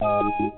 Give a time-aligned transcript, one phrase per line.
[0.00, 0.48] Okay!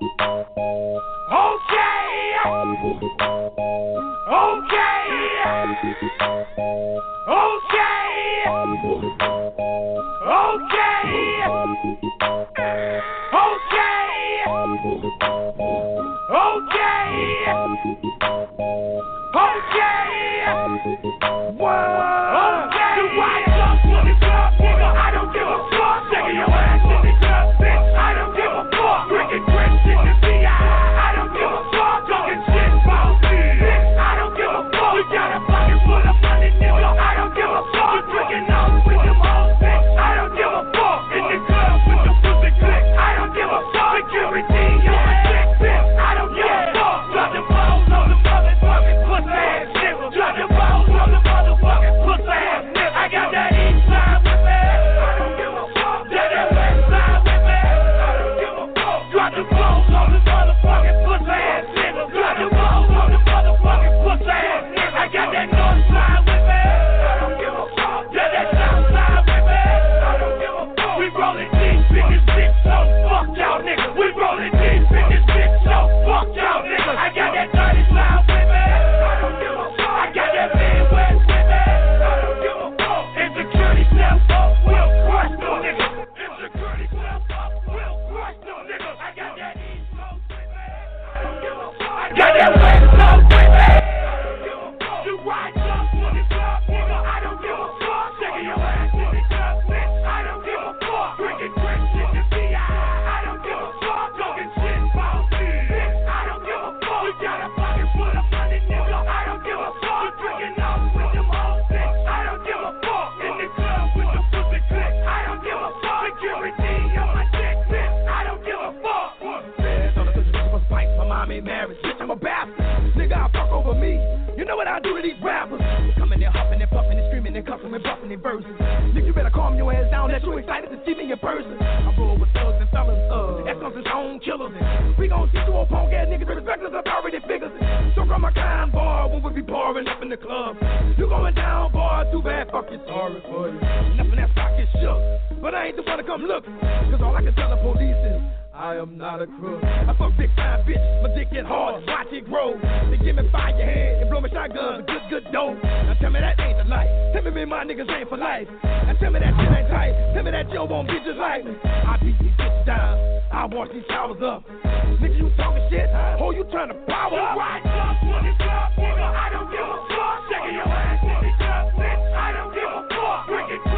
[121.31, 121.79] mean marriage.
[121.79, 122.59] Bitch, I'm a bastard.
[122.99, 123.95] Nigga, I fuck over me.
[124.35, 125.63] You know what I do to these rappers?
[125.95, 128.51] Coming and huffing and puffing and screaming and cuffing and buffing and verses.
[128.91, 130.11] Nigga, you better calm your ass down.
[130.11, 131.55] That you excited to see me in person.
[131.55, 132.99] I roll with thugs and fellas.
[133.07, 134.51] Uh, that comes his own killers.
[134.59, 137.53] And we gon' see two old punk ass niggas with reckless authority figures.
[137.95, 140.59] So from my kind bar when we be pouring up in the club.
[140.99, 142.11] You going down, bar?
[142.11, 143.59] Too bad, fuck fucking sorry for you.
[143.95, 144.99] Nothing that pocket shook,
[145.39, 146.43] but I ain't the one to come look.
[146.43, 148.40] Cause all I can tell the police is.
[148.61, 149.57] I am not a crook.
[149.63, 150.77] I fuck big time, bitch.
[151.01, 152.53] My dick get hard, watch it grow.
[152.93, 155.57] They give me fire head and blow me shotguns, good, good dope.
[155.65, 156.85] Now tell me that ain't the life.
[157.11, 158.45] Tell me me my niggas ain't for life.
[158.61, 159.97] Now tell me that shit ain't tight.
[160.13, 161.57] Tell me that yo won't be just like me.
[161.65, 163.01] I beat these bitches down.
[163.33, 164.45] I wash these towers up.
[164.45, 165.89] Nigga, you talking shit?
[166.21, 167.41] Oh, you trying to power up?
[167.41, 168.45] Rise up, nigga,
[168.77, 169.09] nigga.
[169.09, 170.29] I don't give a fuck.
[170.29, 172.13] Shaking your ass, nigga, bitch.
[172.13, 173.25] I don't give a fuck.
[173.25, 173.70] Break it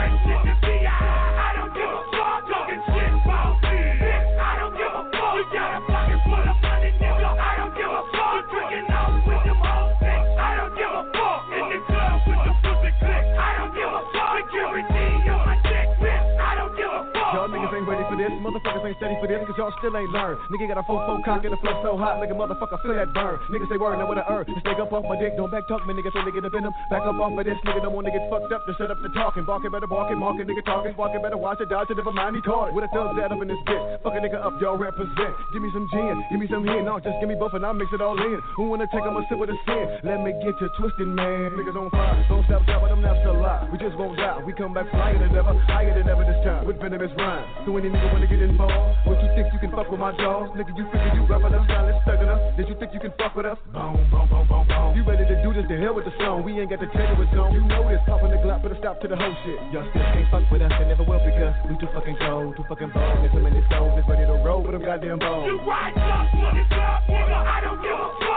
[24.94, 25.98] off my dick, don't back talk, man.
[25.98, 28.64] Nigga said, I'm gonna back up off of this nigga don't wanna get fucked up
[28.70, 29.44] to set up the talking.
[29.44, 30.96] Barking better barking, marking nigga talking.
[30.96, 32.74] Walking better watch it, dodge it, never mind he caught it.
[32.74, 33.84] With a thug that up in this bitch.
[34.06, 35.34] Fuck a nigga up, y'all represent.
[35.52, 36.82] Give me some gin, give me some here.
[36.86, 38.40] No, just give me both and I'll mix it all in.
[38.56, 39.86] Who wanna take them a sip with a sin?
[40.06, 41.58] Let me get you twisted, man.
[41.58, 43.68] Niggas on fire, don't stop, stop, but them not still alive.
[43.72, 44.40] We just won't die.
[44.46, 46.66] We come back flyer than ever, higher than ever this time.
[46.66, 47.48] With venomous rhymes.
[47.66, 48.83] So any nigga wanna get involved?
[49.10, 50.54] What you think you can fuck with my dogs?
[50.54, 52.42] Nigga, you figure you rough enough, silent, stuck enough?
[52.56, 53.58] Did you think you can fuck with us?
[53.74, 54.90] Boom, boom, boom, boom, boom.
[54.96, 55.64] You ready to do this?
[55.68, 56.44] to hell with the song.
[56.44, 57.54] We ain't got to tell you what's on.
[57.54, 59.60] You know this, popping the Glock, put a stop to the whole shit.
[59.72, 62.66] Y'all still can't fuck with us, and never will because we too fucking cold, too
[62.68, 63.18] fucking bold.
[63.24, 65.48] There's so many souls that's ready to roll with them goddamn bones.
[65.48, 68.33] You right, up, nigga, nigga, I don't give a fuck.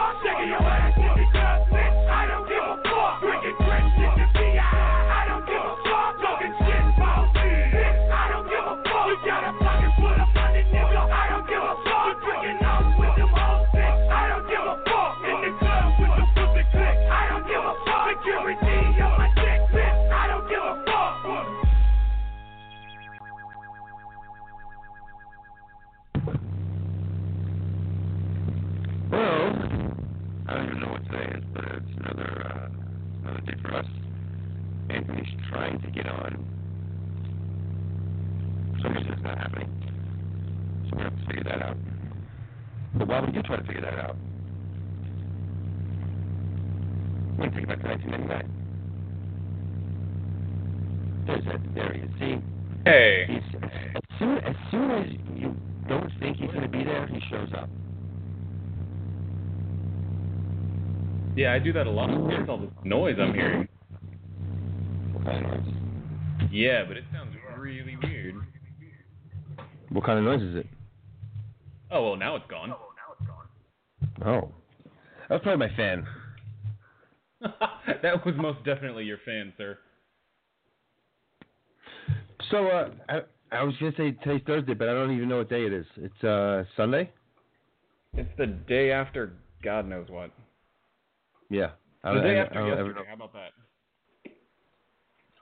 [61.46, 62.10] Yeah, I do that a lot.
[62.10, 63.68] It's all this noise I'm hearing.
[65.12, 65.74] What kind of noise?
[66.50, 68.34] Yeah, but it sounds really weird.
[69.90, 70.66] What kind of noise is it?
[71.92, 72.72] Oh well, now it's gone.
[72.72, 72.88] Oh.
[72.96, 74.26] Now it's gone.
[74.26, 74.52] Oh,
[75.28, 76.04] that was probably my fan.
[78.02, 79.78] that was most definitely your fan, sir.
[82.50, 83.20] So, uh, I,
[83.56, 85.72] I was going to say today's Thursday, but I don't even know what day it
[85.72, 85.86] is.
[85.96, 87.08] It's uh, Sunday?
[88.14, 90.32] It's the day after God knows what.
[91.50, 91.70] Yeah.
[92.02, 93.00] The don't- day I- after I yesterday.
[93.08, 93.52] How about that?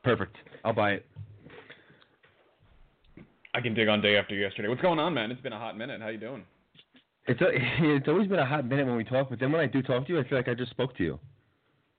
[0.02, 0.36] Perfect.
[0.64, 1.06] I'll buy it.
[3.54, 4.68] I can dig on day after yesterday.
[4.68, 5.30] What's going on, man?
[5.30, 6.00] It's been a hot minute.
[6.00, 6.44] How you doing?
[7.26, 7.46] It's a,
[7.96, 10.06] it's always been a hot minute when we talk, but then when I do talk
[10.06, 11.20] to you, I feel like I just spoke to you.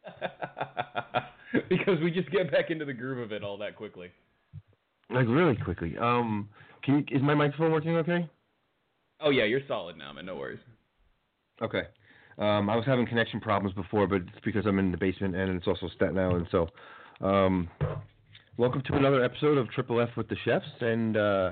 [1.69, 4.09] because we just get back into the groove of it all that quickly.
[5.09, 5.97] Like really quickly.
[5.97, 6.49] Um,
[6.83, 8.29] can you, is my microphone working okay?
[9.21, 10.25] Oh yeah, you're solid now, man.
[10.25, 10.59] No worries.
[11.61, 11.83] Okay.
[12.37, 15.55] Um, I was having connection problems before, but it's because I'm in the basement and
[15.55, 16.47] it's also Staten Island.
[16.51, 16.67] So,
[17.21, 17.69] um,
[18.57, 21.51] welcome to another episode of Triple F with the Chefs, and uh,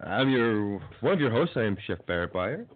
[0.00, 1.56] I'm your one of your hosts.
[1.56, 2.66] I am Chef Barret Beyer.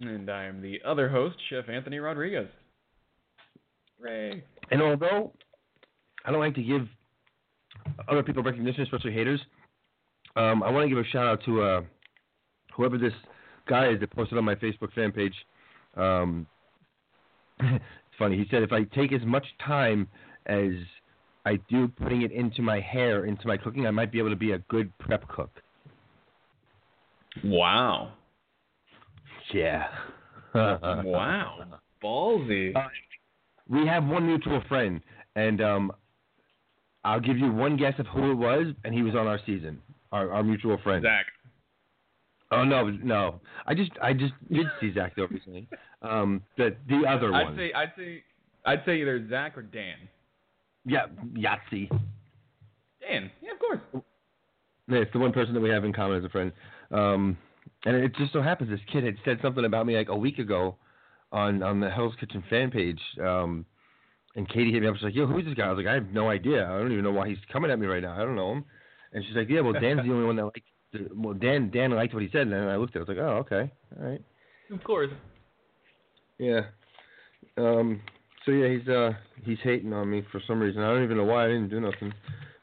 [0.00, 2.48] And I am the other host, Chef Anthony Rodriguez.
[4.00, 4.42] Ray.
[4.70, 5.32] And although
[6.24, 6.88] I don't like to give
[8.08, 9.40] other people recognition, especially haters,
[10.36, 11.80] um, I want to give a shout out to uh,
[12.74, 13.12] whoever this
[13.68, 15.34] guy is that posted on my Facebook fan page.
[15.96, 16.53] Um, it's
[18.18, 18.36] funny.
[18.36, 20.08] He said if I take as much time
[20.46, 20.72] as
[21.44, 24.36] I do putting it into my hair, into my cooking, I might be able to
[24.36, 25.50] be a good prep cook.
[27.42, 28.12] Wow.
[29.52, 29.86] Yeah.
[30.54, 31.64] wow.
[32.02, 32.74] Ballsy.
[32.76, 32.88] Uh,
[33.68, 35.00] we have one mutual friend,
[35.36, 35.92] and um,
[37.04, 39.80] I'll give you one guess of who it was, and he was on our season.
[40.12, 41.02] Our, our mutual friend.
[41.02, 41.26] Zach.
[42.54, 43.40] Oh no, no.
[43.66, 45.68] I just I just did see Zach though recently.
[46.02, 47.46] Um, the the other one.
[47.46, 48.24] I'd say I'd say
[48.64, 49.96] I'd say either Zach or Dan.
[50.84, 51.88] yeah, Yahtzee.
[53.00, 53.30] Dan.
[53.42, 54.04] Yeah, of course.
[54.88, 56.52] Yeah, it's the one person that we have in common as a friend.
[56.90, 57.36] Um,
[57.84, 60.38] and it just so happens this kid had said something about me like a week
[60.38, 60.76] ago
[61.32, 63.00] on on the Hell's Kitchen fan page.
[63.20, 63.64] Um,
[64.36, 64.96] and Katie hit me up.
[64.96, 66.66] She's like, "Yo, who's this guy?" I was like, "I have no idea.
[66.66, 68.14] I don't even know why he's coming at me right now.
[68.14, 68.64] I don't know him."
[69.12, 70.60] And she's like, "Yeah, well, Dan's the only one that liked.
[70.94, 73.08] The, well, Dan Dan liked what he said." And then I looked at it.
[73.08, 74.22] I was like, "Oh, okay, all right."
[74.72, 75.10] Of course.
[76.38, 76.62] Yeah.
[77.58, 78.00] Um.
[78.44, 79.12] So yeah, he's uh
[79.44, 80.82] he's hating on me for some reason.
[80.82, 81.44] I don't even know why.
[81.44, 82.12] I didn't do nothing.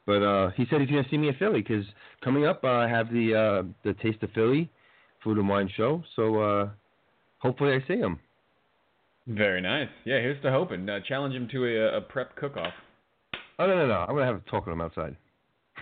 [0.06, 1.86] But uh, he said he's gonna see me at Philly because
[2.24, 4.70] coming up uh, I have the uh the Taste of Philly
[5.24, 6.04] food and wine show.
[6.16, 6.70] So uh,
[7.40, 8.20] hopefully I see him.
[9.28, 9.90] Very nice.
[10.04, 10.90] Yeah, here's to hoping.
[10.90, 12.74] Uh, challenge him to a, a prep cook-off.
[13.60, 13.94] Oh no no no!
[13.94, 15.16] I'm gonna have a talk with him outside.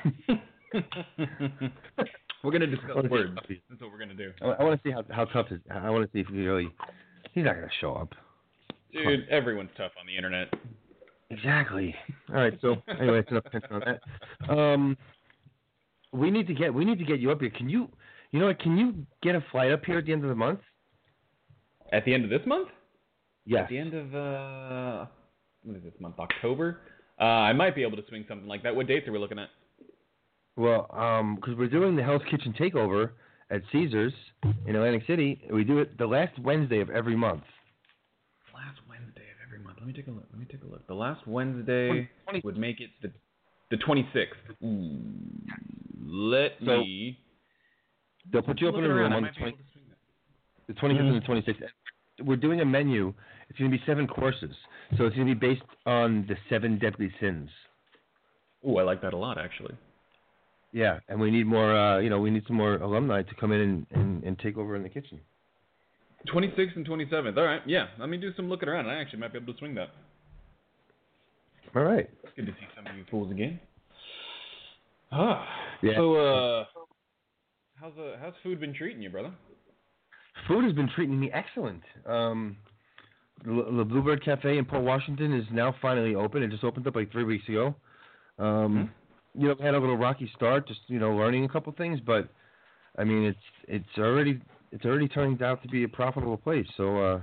[2.44, 3.36] we're gonna discuss words.
[3.70, 4.32] That's what we're gonna do.
[4.42, 5.60] I, I want to see how how tough is.
[5.72, 6.70] I want to see if he really.
[7.34, 8.14] He's not gonna show up.
[8.92, 10.54] Dude, everyone's tough on the internet.
[11.30, 11.96] Exactly.
[12.30, 12.58] All right.
[12.62, 14.52] So anyway, it's enough attention on that.
[14.52, 14.98] Um,
[16.12, 17.52] we need to get we need to get you up here.
[17.52, 17.88] Can you,
[18.32, 18.60] you know what?
[18.60, 20.60] Can you get a flight up here at the end of the month?
[21.92, 22.70] At the end of this month?
[23.46, 23.64] Yes.
[23.64, 25.06] At the end of uh,
[25.64, 26.16] what is this month?
[26.20, 26.82] October.
[27.20, 28.76] Uh, I might be able to swing something like that.
[28.76, 29.50] What dates are we looking at?
[30.60, 33.12] Well, um, because we're doing the Hell's Kitchen takeover
[33.50, 34.12] at Caesars
[34.68, 35.42] in Atlantic City.
[35.54, 37.44] We do it the last Wednesday of every month.
[38.54, 39.78] Last Wednesday of every month.
[39.80, 40.26] Let me take a look.
[40.32, 40.86] Let me take a look.
[40.88, 43.10] The last Wednesday Twenty- would make it the
[43.72, 44.34] the 26th.
[44.66, 45.00] Ooh.
[46.04, 47.18] Let So, me.
[48.34, 50.68] They'll put you up in a room on the 20, able to swing that.
[50.68, 51.70] the 25th and the 26th.
[52.28, 53.14] We're doing a menu.
[53.50, 54.54] It's going to be seven courses,
[54.98, 57.50] so it's going to be based on the seven deadly sins.
[58.68, 59.76] Ooh, I like that a lot, actually.
[60.72, 61.76] Yeah, and we need more.
[61.76, 64.58] Uh, you know, we need some more alumni to come in and, and, and take
[64.58, 65.20] over in the kitchen.
[66.34, 67.38] 26th and 27th.
[67.38, 67.88] All right, yeah.
[68.00, 68.88] Let me do some looking around.
[68.88, 69.90] I actually might be able to swing that.
[71.76, 72.10] All right.
[72.24, 73.60] It's good to see some of you fools again.
[75.12, 75.46] Ah.
[75.82, 75.94] Yeah.
[75.96, 76.66] So, uh,
[77.80, 79.32] how's uh, how's food been treating you, brother?
[80.48, 81.82] Food has been treating me excellent.
[82.06, 82.58] Um,
[83.46, 86.44] the, the Bluebird Cafe in Port Washington is now finally open.
[86.44, 87.76] It just opened up like three weeks ago.
[88.38, 88.92] Um,
[89.36, 92.30] You know, had a little rocky start, just you know, learning a couple things, but
[92.98, 96.68] I mean, it's it's already it's already turned out to be a profitable place.
[96.78, 97.22] So, uh,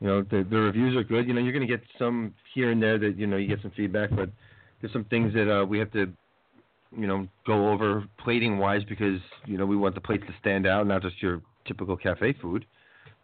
[0.00, 1.26] you know, the the reviews are good.
[1.26, 3.62] You know, you're going to get some here and there that you know you get
[3.62, 4.30] some feedback, but
[4.80, 6.12] there's some things that uh, we have to
[6.96, 10.66] you know go over plating wise because you know we want the plates to stand
[10.66, 12.64] out, not just your typical cafe food.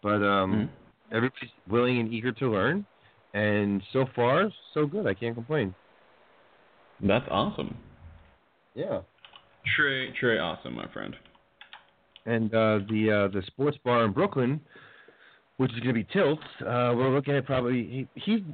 [0.02, 0.70] But um,
[1.12, 2.86] everybody's willing and eager to learn,
[3.34, 5.06] and so far so good.
[5.06, 5.74] I can't complain.
[7.00, 7.76] That's awesome.
[8.78, 9.00] Yeah.
[9.76, 11.16] Trey, Trey, awesome, my friend.
[12.26, 14.60] and uh, the uh, the sports bar in Brooklyn,
[15.56, 16.38] which is going to be Tilt.
[16.60, 18.44] Uh, we're looking at probably he, he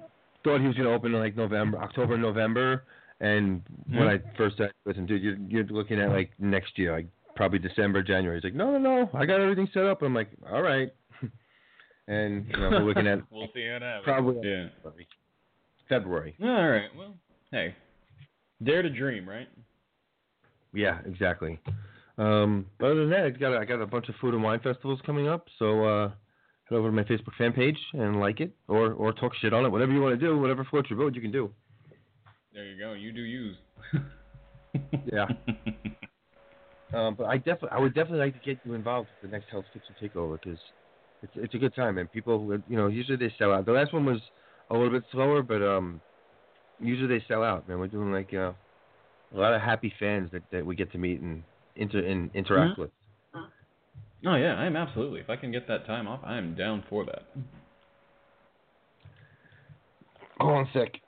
[0.42, 2.84] thought he was going to open in like November, October, November.
[3.20, 7.06] And when I first said, "Listen, dude, you're you're looking at like next year, like
[7.36, 10.30] probably December, January." He's like, "No, no, no, I got everything set up." I'm like,
[10.50, 10.92] "All right."
[12.08, 14.68] and you know, we're looking at we'll see how it probably Yeah.
[15.88, 16.34] February.
[16.42, 16.88] All right.
[16.96, 17.14] Well,
[17.50, 17.74] hey,
[18.62, 19.48] dare to dream, right?
[20.74, 21.60] Yeah, exactly.
[22.18, 24.42] Um, but other than that, I got a, I got a bunch of food and
[24.42, 25.46] wine festivals coming up.
[25.58, 26.08] So uh,
[26.68, 29.64] head over to my Facebook fan page and like it, or or talk shit on
[29.64, 31.50] it, whatever you want to do, whatever floats your boat, you can do.
[32.52, 32.92] There you go.
[32.92, 33.56] You do use.
[35.12, 35.26] Yeah.
[36.94, 39.50] Um, but I definitely, I would definitely like to get you involved with the next
[39.50, 40.58] Hell's Kitchen takeover because
[41.22, 43.66] it's it's a good time, and people, you know, usually they sell out.
[43.66, 44.20] The last one was
[44.70, 46.00] a little bit slower, but um,
[46.80, 47.68] usually they sell out.
[47.68, 48.52] Man, we're doing like uh,
[49.32, 51.42] a lot of happy fans that, that we get to meet and
[51.76, 52.78] inter and interact Mhm.
[52.78, 52.90] with.
[54.26, 55.20] Oh yeah, I am absolutely.
[55.20, 57.24] If I can get that time off, I am down for that.
[60.40, 61.00] Go on sick.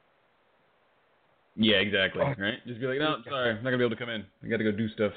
[1.56, 2.22] Yeah, exactly.
[2.22, 2.34] Oh.
[2.38, 2.58] Right?
[2.66, 4.24] Just be like, no, sorry, I'm not gonna be able to come in.
[4.44, 5.12] I got to go do stuff.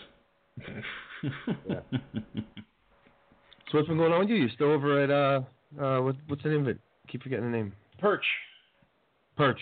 [1.68, 1.80] Yeah.
[3.72, 4.38] So what's been going on with you?
[4.38, 5.42] You're still over at uh
[5.80, 6.80] uh what, what's the name of it?
[7.08, 7.72] Keep forgetting the name.
[8.00, 8.26] Perch.
[9.38, 9.60] Perch.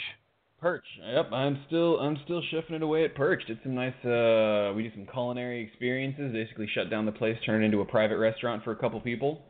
[0.59, 0.85] Perch.
[1.05, 3.45] Yep, I'm still I'm still chefing it away at Perch.
[3.45, 7.63] Did some nice uh we did some culinary experiences, basically shut down the place, turned
[7.63, 9.41] it into a private restaurant for a couple people.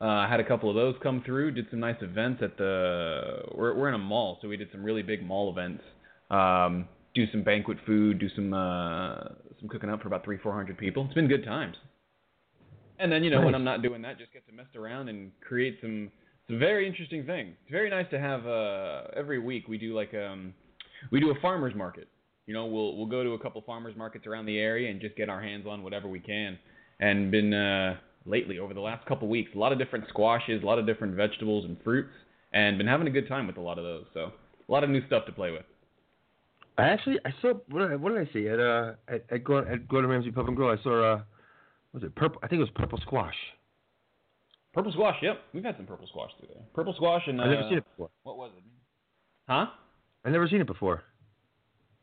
[0.00, 3.42] Uh I had a couple of those come through, did some nice events at the
[3.54, 5.82] we're we're in a mall, so we did some really big mall events.
[6.30, 9.16] Um do some banquet food, do some uh
[9.58, 11.06] some cooking up for about 3 400 people.
[11.06, 11.76] It's been good times.
[12.98, 15.30] And then, you know, when I'm not doing that, just get to mess around and
[15.46, 16.10] create some
[16.48, 17.54] some very interesting things.
[17.62, 20.54] It's very nice to have uh every week we do like um
[21.10, 22.08] we do a farmers market.
[22.46, 25.16] You know, we'll we'll go to a couple farmers markets around the area and just
[25.16, 26.58] get our hands on whatever we can.
[27.00, 30.66] And been uh lately over the last couple weeks, a lot of different squashes, a
[30.66, 32.12] lot of different vegetables and fruits,
[32.52, 34.04] and been having a good time with a lot of those.
[34.14, 34.32] So
[34.68, 35.64] a lot of new stuff to play with.
[36.78, 39.44] I actually I saw what did I, what did I see at uh at at,
[39.44, 40.70] Gordon, at Ramsay Pub and Grill?
[40.70, 41.20] I saw uh
[41.92, 42.38] was it purple?
[42.42, 43.34] I think it was purple squash.
[44.76, 46.62] Purple squash, yep, we've had some purple squash through there.
[46.74, 48.10] Purple squash and uh, I've never seen it before.
[48.24, 48.62] what was it?
[49.48, 49.66] Huh?
[50.22, 51.02] I've never seen it before.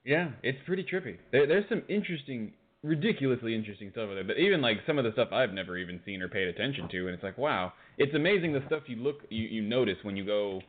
[0.04, 1.18] Yeah, it's pretty trippy.
[1.32, 2.52] There, there's some interesting,
[2.82, 4.24] ridiculously interesting stuff over there.
[4.24, 6.98] But even like some of the stuff I've never even seen or paid attention to,
[7.06, 10.26] and it's like, wow, it's amazing the stuff you look, you, you notice when you
[10.26, 10.60] go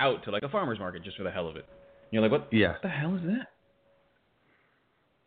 [0.00, 1.64] out to like a farmer's market just for the hell of it.
[2.10, 2.72] You're like, what Yeah.
[2.72, 3.46] What the hell is that?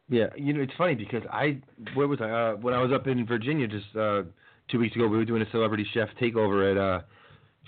[0.07, 1.61] Yeah, you know it's funny because I
[1.95, 4.21] where was I uh, when I was up in Virginia just uh,
[4.69, 7.01] two weeks ago we were doing a celebrity chef takeover at uh,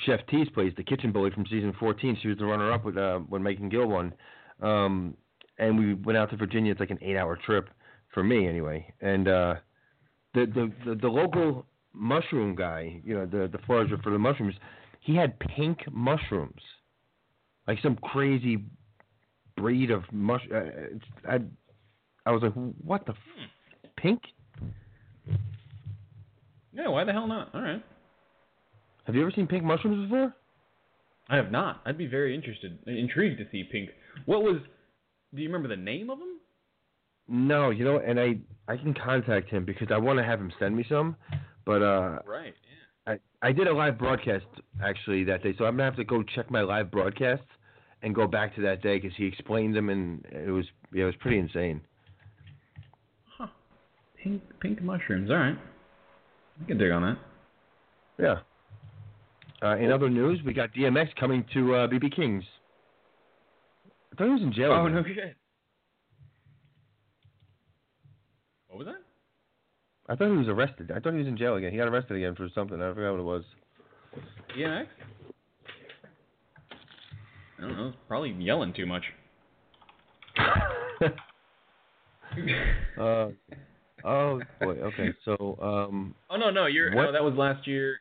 [0.06, 2.18] Chef T's place, the kitchen bully from season 14.
[2.22, 4.14] She was the runner up with uh, when Meghan Gill won,
[4.62, 5.16] um,
[5.58, 6.72] and we went out to Virginia.
[6.72, 7.70] It's like an eight hour trip
[8.14, 9.56] for me anyway, and uh,
[10.34, 14.56] the, the the the local mushroom guy, you know the the forager for the mushrooms,
[15.02, 16.62] he had pink mushrooms,
[17.68, 18.64] like some crazy
[19.58, 20.42] breed of mush.
[20.54, 20.62] Uh,
[21.30, 21.40] I
[22.26, 24.22] I was like, what the f- pink?
[26.74, 27.54] Yeah, why the hell not?
[27.54, 27.84] All right.
[29.06, 30.34] Have you ever seen pink mushrooms before?
[31.30, 31.82] I have not.
[31.86, 33.90] I'd be very interested, intrigued to see pink.
[34.26, 34.58] What was?
[35.34, 36.40] Do you remember the name of them?
[37.28, 40.52] No, you know, and I I can contact him because I want to have him
[40.60, 41.16] send me some,
[41.66, 42.54] but uh, Right.
[43.06, 44.46] I I did a live broadcast
[44.84, 47.46] actually that day, so I'm gonna have to go check my live broadcasts
[48.02, 51.06] and go back to that day because he explained them and it was yeah it
[51.08, 51.82] was pretty insane.
[53.38, 53.48] Huh.
[54.24, 55.30] Pink pink mushrooms.
[55.30, 55.58] All right.
[56.62, 57.18] I can dig on that.
[58.20, 58.36] Yeah.
[59.62, 62.44] Uh, in other news, we got DMX coming to uh, BB King's.
[64.12, 64.72] I thought he was in jail.
[64.72, 64.96] Oh again.
[64.96, 65.36] no shit.
[68.68, 69.02] What was that?
[70.12, 70.92] I thought he was arrested.
[70.92, 71.72] I thought he was in jail again.
[71.72, 72.82] He got arrested again for something.
[72.82, 73.44] I forgot what it was.
[74.58, 74.88] DMX?
[77.58, 77.94] I don't know.
[78.08, 79.04] Probably yelling too much.
[83.00, 83.28] uh,
[84.04, 84.74] oh boy.
[84.74, 85.10] Okay.
[85.26, 87.04] So um, Oh no, no, you're What?
[87.04, 88.00] no, that was last year.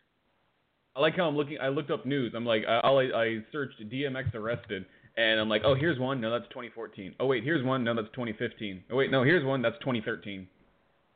[0.97, 1.59] I like how I'm looking.
[1.61, 2.33] I looked up news.
[2.37, 4.85] I'm like, I, I, I searched DMX arrested,
[5.17, 6.21] and I'm like, oh, here's one.
[6.21, 7.15] No, that's 2014.
[7.21, 7.85] Oh wait, here's one.
[7.85, 8.83] No, that's 2015.
[8.91, 9.63] Oh wait, no, here's one.
[9.63, 10.49] That's 2013.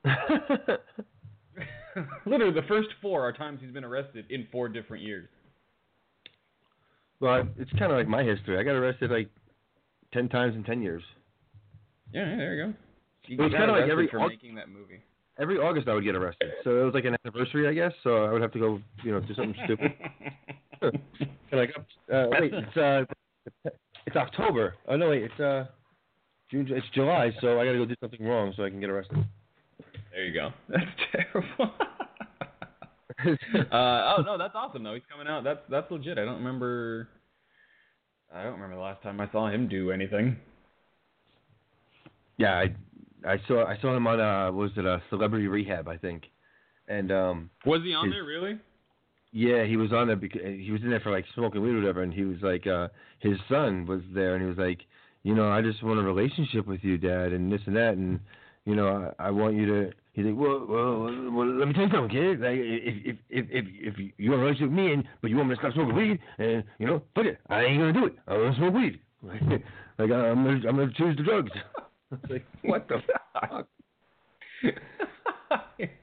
[2.27, 5.29] Literally, the first four are times he's been arrested in four different years.
[7.21, 8.59] well, it's kind of like my history.
[8.59, 9.29] I got arrested like
[10.13, 11.03] ten times in ten years.
[12.13, 12.75] Yeah, yeah there you go.
[13.25, 15.03] He It was kinda like every for Aug- making that movie.
[15.39, 16.53] Every August I would get arrested.
[16.63, 17.93] So it was like an anniversary, I guess.
[18.03, 19.93] So I would have to go, you know, do something stupid.
[21.53, 21.71] Like,
[22.13, 23.05] uh, wait, it's uh,
[24.07, 24.75] it's October.
[24.89, 25.67] Oh no, wait, it's uh,
[26.51, 26.67] June.
[26.71, 27.31] It's July.
[27.41, 29.19] So I got to go do something wrong so I can get arrested.
[30.11, 30.51] There you go.
[30.69, 31.73] That's terrible.
[33.71, 34.95] uh, oh no, that's awesome though.
[34.95, 35.45] He's coming out.
[35.45, 36.19] That's that's legit.
[36.19, 37.09] I don't remember.
[38.35, 40.37] I don't remember the last time I saw him do anything.
[42.39, 42.75] Yeah, I
[43.27, 46.25] I saw I saw him on uh what was it a Celebrity Rehab I think,
[46.89, 48.59] and um Was he on His- there really?
[49.35, 51.81] yeah he was on there because he was in there for like smoking weed or
[51.81, 52.89] whatever and he was like uh
[53.21, 54.81] his son was there and he was like
[55.23, 58.21] you know I just want a relationship with you dad and this and that and
[58.67, 61.85] you know I, I want you to he's like well well, well let me tell
[61.85, 62.41] you something kid.
[62.41, 63.65] Like if if if if,
[63.99, 65.95] if you want a relationship with me and but you want me to stop smoking
[65.95, 67.39] weed and you know fuck it.
[67.49, 68.15] I ain't gonna do it.
[68.29, 69.01] I want to smoke weed.
[69.99, 71.53] Like I'm gonna I'm gonna choose the drugs.
[72.13, 72.99] It's like what the
[73.33, 73.69] fuck.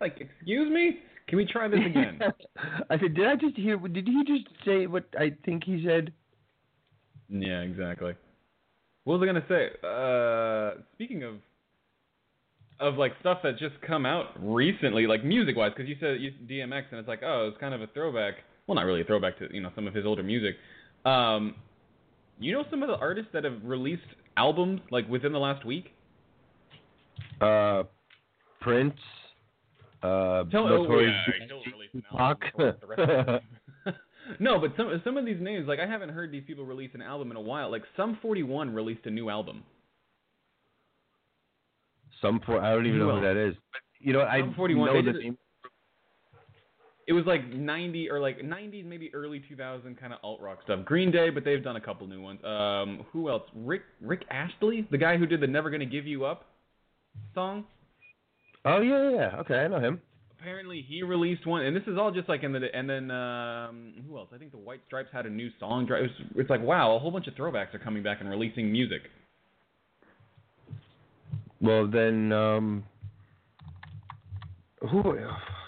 [0.02, 1.00] like, excuse me?
[1.28, 2.20] Can we try this again?
[2.90, 3.78] I said, did I just hear?
[3.78, 6.12] Did he just say what I think he said?
[7.30, 8.14] yeah, exactly.
[9.04, 9.70] What was I gonna say?
[9.84, 11.36] Uh, speaking of
[12.80, 16.32] of like stuff that's just come out recently, like music wise, because you said you,
[16.48, 18.36] DMX, and it's like, oh, it's kind of a throwback.
[18.68, 20.56] Well, not really a throwback to you know some of his older music.
[21.06, 21.56] Um,
[22.40, 24.02] you know some of the artists that have released
[24.38, 25.92] albums like within the last week?
[27.42, 27.84] Uh,
[28.62, 29.00] Prince.
[30.02, 32.44] Uh, Tell oh, Notorious yeah, he'll release an Tupac.
[32.44, 33.40] album before the rest of them.
[34.40, 37.02] no, but some some of these names, like I haven't heard these people release an
[37.02, 37.72] album in a while.
[37.72, 39.64] Like Sum 41 released a new album.
[42.22, 43.56] Some for I don't even know who that is.
[43.72, 45.38] But, you know, I 41, know the did it- name.
[47.08, 50.86] It was like 90 or like 90s, maybe early 2000 kind of alt rock stuff.
[50.86, 52.40] Green Day, but they've done a couple new ones.
[52.44, 53.42] Um, who else?
[53.56, 56.46] Rick Rick Astley, the guy who did the Never Gonna Give You Up
[57.34, 57.66] song.
[58.66, 59.40] Oh yeah, yeah, yeah.
[59.42, 60.02] Okay, I know him.
[60.40, 63.94] apparently he released one, and this is all just like in the and then um,
[64.08, 64.30] who else?
[64.34, 65.88] I think the White Stripes had a new song.
[65.90, 68.72] It was, it's like wow, a whole bunch of throwbacks are coming back and releasing
[68.72, 69.02] music.
[71.62, 72.84] Well then, um,
[74.82, 75.18] who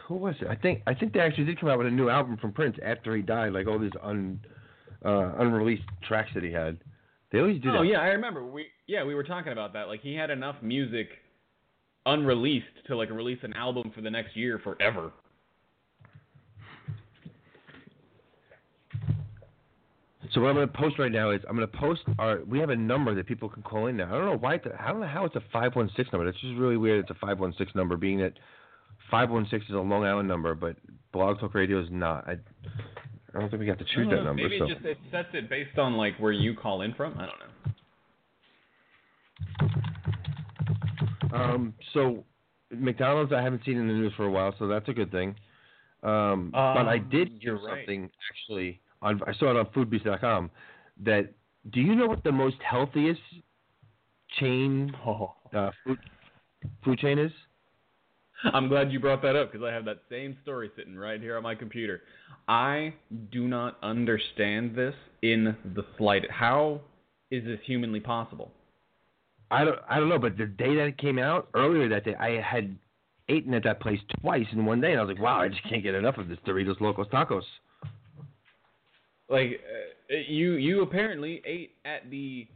[0.08, 0.48] who was it?
[0.48, 2.78] I think I think they actually did come out with a new album from Prince
[2.86, 3.54] after he died.
[3.54, 4.40] Like all these un
[5.06, 6.78] uh, unreleased tracks that he had.
[7.32, 7.80] They always do Oh that.
[7.80, 8.46] Oh yeah, I remember.
[8.46, 9.88] We yeah we were talking about that.
[9.88, 11.08] Like he had enough music
[12.06, 15.12] unreleased to like release an album for the next year forever.
[20.34, 22.40] So what I'm going to post right now is I'm going to post our.
[22.46, 24.08] We have a number that people can call in now.
[24.08, 24.56] I don't know why.
[24.56, 26.32] It's a, I don't know how it's a 516 number.
[26.32, 27.02] That's just really weird.
[27.02, 28.34] It's a 516 number, being that
[29.10, 30.78] 516 is a Long Island number, but
[31.12, 32.26] Blog Talk Radio is not.
[32.28, 32.38] I,
[33.34, 34.44] I don't think we got to choose that number.
[34.44, 37.18] Maybe so it just it sets it based on like where you call in from.
[37.18, 37.72] I don't know.
[41.34, 42.24] Um, so
[42.72, 45.36] McDonald's I haven't seen in the news for a while, so that's a good thing.
[46.04, 47.80] Um, but I Um, did hear you're right.
[47.80, 49.22] something actually on.
[49.28, 50.50] I saw it on FoodBeast.com.
[51.04, 51.32] That
[51.72, 53.22] do you know what the most healthiest
[54.40, 55.36] chain Oh.
[55.54, 56.00] uh, food
[56.84, 57.32] food chain is?
[58.54, 61.38] I'm glad you brought that up because I have that same story sitting right here
[61.38, 62.02] on my computer.
[62.48, 62.96] I
[63.32, 66.32] do not understand this in the slightest.
[66.32, 66.82] How
[67.30, 68.52] is this humanly possible?
[69.52, 72.16] I don't I don't know, but the day that it came out earlier that day,
[72.16, 72.76] I had
[73.30, 75.64] eaten at that place twice in one day, and I was like, wow, I just
[75.70, 77.44] can't get enough of this Doritos Locos Tacos.
[79.30, 79.62] Like
[80.10, 82.48] uh, you, you apparently ate at the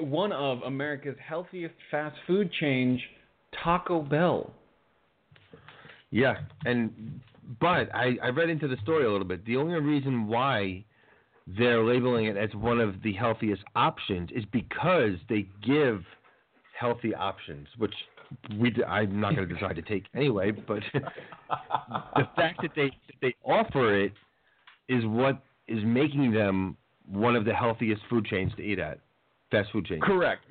[0.00, 3.00] one of America's healthiest fast food chains,
[3.62, 4.52] Taco Bell.
[6.10, 7.20] Yeah, and
[7.60, 9.44] but I I read into the story a little bit.
[9.44, 10.84] The only reason why
[11.46, 16.02] they're labeling it as one of the healthiest options is because they give
[16.78, 17.94] healthy options, which
[18.58, 20.50] we I'm not going to decide to take anyway.
[20.50, 24.12] But the fact that they that they offer it
[24.88, 26.76] is what is making them
[27.08, 28.98] one of the healthiest food chains to eat at,
[29.50, 30.02] fast food chains.
[30.04, 30.42] Correct.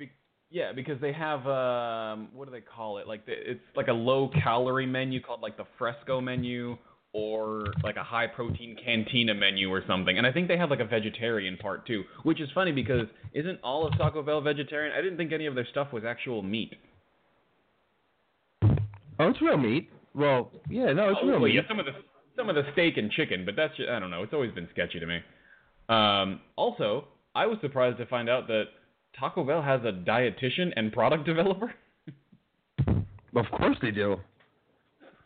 [0.48, 3.06] Yeah, because they have um, what do they call it?
[3.06, 6.78] Like the, it's like a low calorie menu called like the Fresco menu,
[7.16, 10.18] or like a high protein Cantina menu or something.
[10.18, 13.58] And I think they have like a vegetarian part too, which is funny because isn't
[13.64, 14.94] all of Taco Bell vegetarian?
[14.94, 16.74] I didn't think any of their stuff was actual meat.
[18.62, 19.88] Oh, it's real meat.
[20.14, 21.54] Well, yeah, no, it's Oh, real well, meat.
[21.54, 21.92] yeah, some of the
[22.36, 24.22] some of the steak and chicken, but that's just, I don't know.
[24.22, 25.20] It's always been sketchy to me.
[25.88, 28.64] Um, also, I was surprised to find out that
[29.18, 31.72] Taco Bell has a dietitian and product developer.
[33.34, 34.16] Of course they do.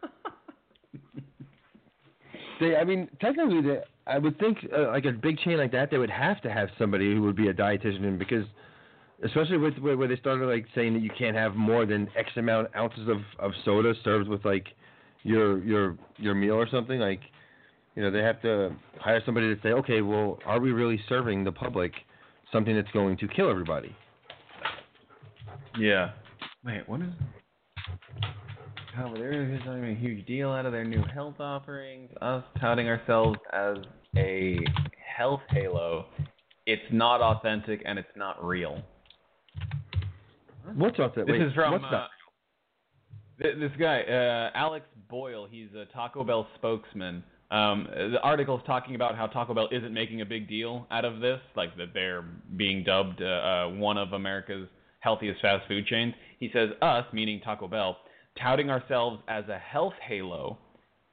[2.61, 5.91] they, I mean, technically, they, I would think uh, like a big chain like that,
[5.91, 8.45] they would have to have somebody who would be a dietitian because,
[9.25, 12.31] especially with where, where they started like saying that you can't have more than X
[12.37, 14.67] amount ounces of of soda served with like
[15.23, 17.21] your your your meal or something like.
[17.97, 18.71] You know, they have to
[19.01, 21.93] hire somebody to say, okay, well, are we really serving the public
[22.53, 23.95] something that's going to kill everybody?
[25.77, 26.13] Yeah.
[26.65, 27.09] Wait, what is?
[29.01, 32.11] How they're making a huge deal out of their new health offerings.
[32.21, 33.79] Us touting ourselves as
[34.15, 34.59] a
[35.17, 36.05] health halo.
[36.67, 38.83] It's not authentic and it's not real.
[40.75, 41.15] What's up?
[41.15, 42.09] That This wait, is from what's uh,
[43.41, 45.49] th- this guy, uh, Alex Boyle.
[45.51, 47.25] He's a Taco Bell spokesman.
[47.51, 51.07] Um, the article is talking about how Taco Bell isn't making a big deal out
[51.07, 55.87] of this, like that they're being dubbed uh, uh, one of America's healthiest fast food
[55.87, 56.13] chains.
[56.39, 57.97] He says, us, meaning Taco Bell,
[58.43, 60.59] touting ourselves as a health halo.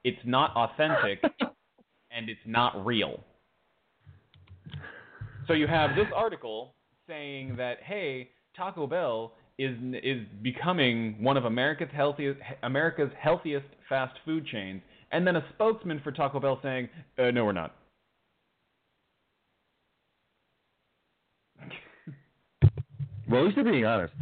[0.04, 1.22] It's not authentic
[2.10, 3.20] and it's not real.
[5.46, 6.74] So you have this article
[7.06, 14.14] saying that hey, Taco Bell is is becoming one of America's healthiest America's healthiest fast
[14.24, 16.88] food chains, and then a spokesman for Taco Bell saying,
[17.18, 17.74] uh, "No, we're not."
[23.28, 24.14] Well, at least they're being honest.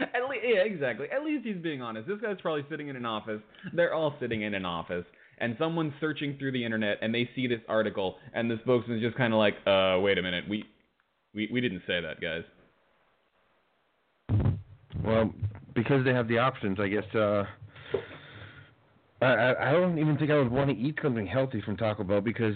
[0.00, 1.06] At le- yeah, exactly.
[1.10, 2.06] At least he's being honest.
[2.06, 3.40] This guy's probably sitting in an office.
[3.72, 5.04] They're all sitting in an office,
[5.38, 9.16] and someone's searching through the internet, and they see this article, and the spokesman's just
[9.16, 10.64] kind of like, "Uh, wait a minute, we,
[11.34, 12.42] we, we didn't say that, guys."
[15.02, 15.32] Well,
[15.74, 17.14] because they have the options, I guess.
[17.14, 17.44] Uh,
[19.22, 22.04] I I I don't even think I would want to eat something healthy from Taco
[22.04, 22.54] Bell because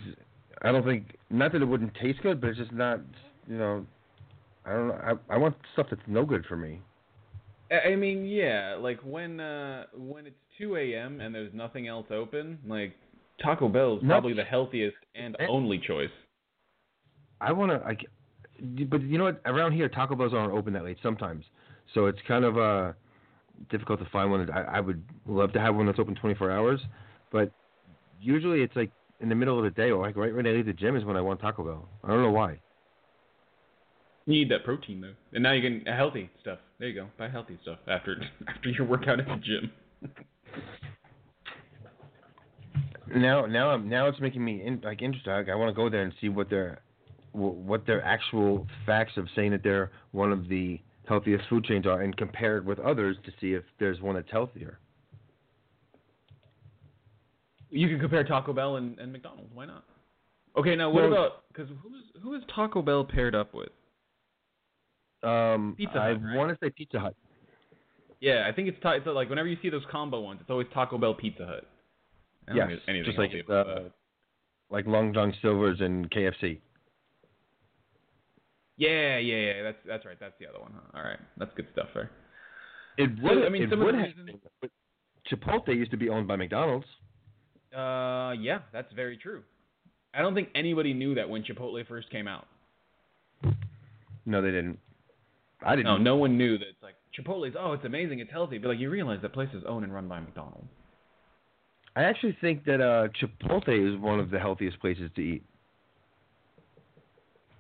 [0.63, 3.01] I don't think not that it wouldn't taste good, but it's just not.
[3.49, 3.87] You know,
[4.67, 5.19] I don't know.
[5.29, 6.81] I I want stuff that's no good for me.
[7.71, 11.21] I mean, yeah, like when uh when it's 2 a.m.
[11.21, 12.95] and there's nothing else open, like
[13.43, 15.47] Taco Bell is probably the healthiest and Eh.
[15.49, 16.11] only choice.
[17.41, 17.87] I want to.
[17.87, 17.97] I,
[18.85, 19.41] but you know what?
[19.47, 21.45] Around here, Taco Bells aren't open that late sometimes,
[21.95, 22.93] so it's kind of uh
[23.71, 24.45] difficult to find one.
[24.47, 26.81] That I, I would love to have one that's open 24 hours,
[27.31, 27.53] but
[28.21, 30.67] usually it's like in the middle of the day or like right when I leave
[30.67, 31.89] the gym is when I want Taco Bell.
[32.05, 32.59] I don't know why.
[34.27, 36.59] You need that protein though, and now you can uh, healthy stuff.
[36.79, 38.17] There you go, buy healthy stuff after
[38.49, 39.73] after your workout at the gym.
[43.15, 45.31] Now, now, now it's making me in, like interested.
[45.31, 46.81] Like, I want to go there and see what their
[47.33, 52.03] what their actual facts of saying that they're one of the healthiest food chains are,
[52.03, 54.79] and compare it with others to see if there's one that's healthier.
[57.71, 59.51] You can compare Taco Bell and, and McDonald's.
[59.55, 59.85] Why not?
[60.57, 63.71] Okay, now what Well- about because who's who is Taco Bell paired up with?
[65.23, 66.37] Um, Pizza I Hut, right?
[66.37, 67.15] want to say Pizza Hut.
[68.21, 70.67] Yeah, I think it's, ta- it's like whenever you see those combo ones, it's always
[70.75, 71.67] Taco Bell Pizza Hut.
[72.49, 73.81] Yeah, don't Yes, think there's anything just like uh,
[74.71, 76.59] like Long John Silver's and KFC.
[78.77, 79.63] Yeah, yeah, yeah.
[79.63, 80.17] That's that's right.
[80.19, 80.73] That's the other one.
[80.75, 80.99] Huh?
[80.99, 82.11] All right, that's good stuff there.
[82.99, 83.45] It So, would.
[83.45, 84.71] I mean, it some would have reasons- been,
[85.31, 86.87] Chipotle used to be owned by McDonald's.
[87.77, 89.43] Uh, yeah, that's very true.
[90.15, 92.47] I don't think anybody knew that when Chipotle first came out.
[94.27, 94.79] No, they didn't.
[95.65, 95.87] I didn't.
[95.87, 97.55] No, no one knew that it's like Chipotle's.
[97.59, 100.09] Oh, it's amazing, it's healthy, but like you realize that place is owned and run
[100.09, 100.69] by McDonald's.
[101.97, 105.45] I actually think that uh, Chipotle is one of the healthiest places to eat.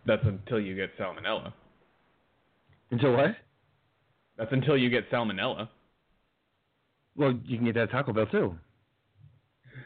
[0.07, 1.53] That's until you get salmonella.
[2.91, 3.37] Until what?
[4.39, 5.69] That's until you get salmonella.
[7.17, 8.55] Well, you can get that at Taco Bell too.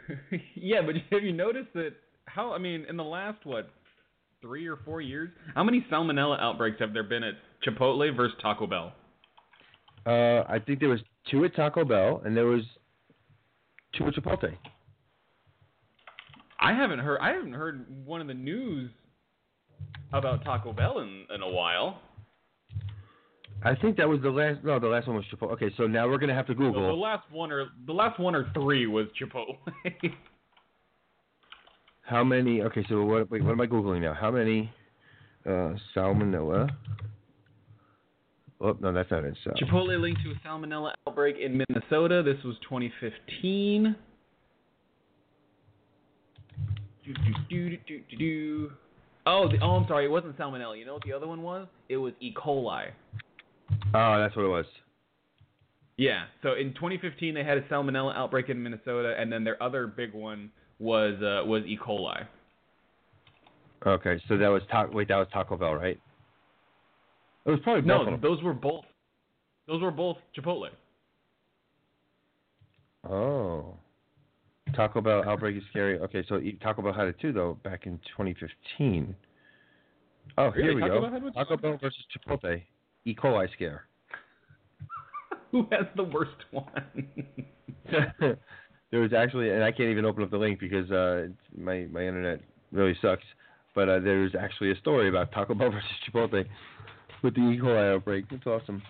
[0.54, 1.94] yeah, but have you noticed that?
[2.26, 3.70] How I mean, in the last what
[4.40, 8.66] three or four years, how many salmonella outbreaks have there been at Chipotle versus Taco
[8.66, 8.92] Bell?
[10.06, 11.00] Uh, I think there was
[11.30, 12.62] two at Taco Bell and there was
[13.96, 14.56] two at Chipotle.
[16.60, 17.18] I haven't heard.
[17.20, 18.90] I haven't heard one of the news
[20.12, 22.00] about Taco Bell in in a while.
[23.62, 24.64] I think that was the last.
[24.64, 25.52] No, the last one was Chipotle.
[25.52, 28.34] Okay, so now we're gonna have to The, the last one or the last one
[28.34, 29.58] or three was Chipotle.
[32.02, 32.60] How many?
[32.62, 33.30] Okay, so what?
[33.30, 34.14] Wait, what am I googling now?
[34.14, 34.70] How many
[35.46, 36.70] uh, salmonella?
[38.60, 39.36] Oh no, that's not it.
[39.44, 39.50] So.
[39.52, 42.22] Chipotle linked to a salmonella outbreak in Minnesota.
[42.22, 43.96] This was 2015.
[47.04, 48.70] Do, do, do, do, do, do, do.
[49.26, 50.06] Oh, the, oh, I'm sorry.
[50.06, 50.78] It wasn't salmonella.
[50.78, 51.66] You know what the other one was?
[51.88, 52.32] It was E.
[52.34, 52.90] coli.
[53.94, 54.66] Oh, that's what it was.
[55.96, 56.24] Yeah.
[56.42, 60.12] So in 2015, they had a salmonella outbreak in Minnesota, and then their other big
[60.12, 61.78] one was uh, was E.
[61.78, 62.26] coli.
[63.86, 66.00] Okay, so that was ta- wait, that was Taco Bell, right?
[67.46, 68.84] It was probably No, those were both.
[69.66, 70.68] Those were both Chipotle.
[73.08, 73.74] Oh.
[74.74, 75.98] Taco Bell outbreak is scary.
[76.00, 79.14] Okay, so Taco Bell had it too, though, back in 2015.
[80.38, 80.74] Oh, here Really?
[80.76, 81.00] we Taco go.
[81.02, 81.38] Bell had one too?
[81.38, 82.62] Taco Bell versus Chipotle.
[83.04, 83.14] E.
[83.14, 83.84] coli scare.
[85.52, 87.06] Who has the worst one?
[88.90, 92.06] there was actually, and I can't even open up the link because uh, my my
[92.06, 92.40] internet
[92.72, 93.22] really sucks.
[93.74, 96.44] But uh, was actually a story about Taco Bell versus Chipotle.
[97.24, 97.58] With the E.
[97.60, 98.26] coli outbreak.
[98.30, 98.80] It's awesome.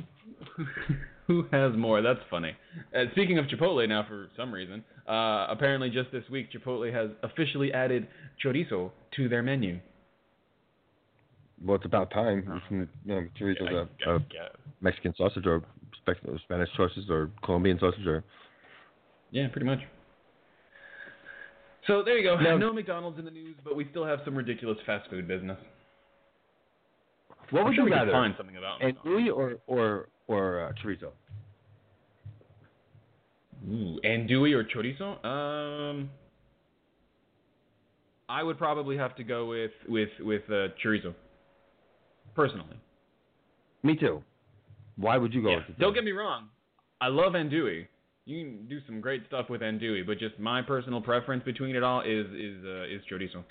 [1.26, 2.02] Who has more?
[2.02, 2.54] That's funny.
[2.94, 7.10] Uh, speaking of Chipotle now, for some reason, uh, apparently just this week, Chipotle has
[7.22, 8.06] officially added
[8.44, 9.80] chorizo to their menu.
[11.64, 12.60] Well, it's about time.
[12.68, 13.72] You know, chorizo's I-
[14.10, 14.50] a, I a guess.
[14.82, 15.62] Mexican sausage or
[16.42, 18.22] Spanish sausage or Colombian sausage or
[19.30, 19.78] Yeah, pretty much.
[21.86, 22.38] So there you go.
[22.38, 25.56] Now- no McDonald's in the news, but we still have some ridiculous fast food business.
[27.54, 28.10] What would sure you rather?
[28.10, 31.10] find something about Andouille or or or uh, chorizo?
[33.70, 35.24] Ooh, andouille or chorizo?
[35.24, 36.10] Um,
[38.28, 41.14] I would probably have to go with with with uh, chorizo.
[42.34, 42.76] Personally,
[43.84, 44.20] Me too.
[44.96, 45.56] Why would you go yeah.
[45.68, 46.48] with Don't get me wrong.
[47.00, 47.86] I love andouille.
[48.24, 51.84] You can do some great stuff with andouille, but just my personal preference between it
[51.84, 53.44] all is is uh, is chorizo.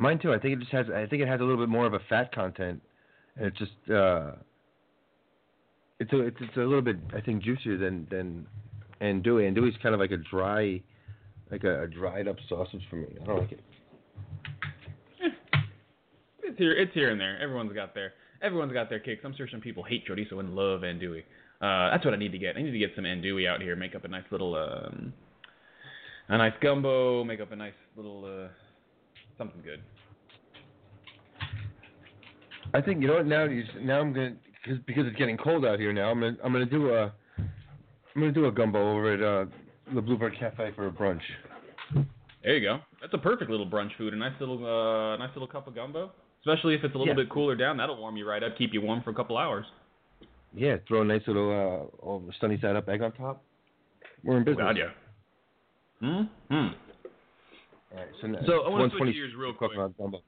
[0.00, 0.32] Mine too.
[0.32, 0.86] I think it just has.
[0.92, 2.80] I think it has a little bit more of a fat content,
[3.36, 3.90] and it's just.
[3.94, 4.32] uh
[6.00, 8.46] It's a it's, it's a little bit I think juicier than than
[9.02, 9.44] andouille.
[9.46, 10.80] Andouille is kind of like a dry,
[11.50, 13.08] like a, a dried up sausage for me.
[13.20, 13.60] I don't like it.
[16.42, 17.38] It's here, it's here and there.
[17.40, 19.22] Everyone's got their everyone's got their kicks.
[19.24, 21.24] I'm sure some people hate chorizo and love andouille.
[21.60, 22.56] Uh, that's what I need to get.
[22.56, 23.76] I need to get some andouille out here.
[23.76, 25.12] Make up a nice little um,
[26.28, 27.22] a nice gumbo.
[27.22, 28.48] Make up a nice little uh,
[29.40, 29.80] something good.
[32.74, 33.44] I think you know what now.
[33.44, 36.10] You, now I'm gonna cause, because it's getting cold out here now.
[36.10, 37.04] I'm gonna I'm gonna do a
[37.38, 39.50] I'm gonna do a gumbo over at uh,
[39.94, 41.22] the Bluebird Cafe for a brunch.
[42.44, 42.78] There you go.
[43.00, 44.12] That's a perfect little brunch food.
[44.12, 46.12] A nice little uh, nice little cup of gumbo.
[46.46, 47.22] Especially if it's a little Yeah.
[47.22, 49.66] bit cooler down, that'll warm you right up, keep you warm for a couple hours.
[50.54, 53.42] Yeah, throw a nice little uh, sunny side up egg on top.
[54.24, 54.64] We're in business.
[54.64, 54.90] God, yeah.
[56.00, 56.22] Hmm.
[56.50, 56.68] Hmm.
[57.92, 59.72] All right, so, So, I wanna switch gears real quick.
[59.74, 60.22] About gumbo.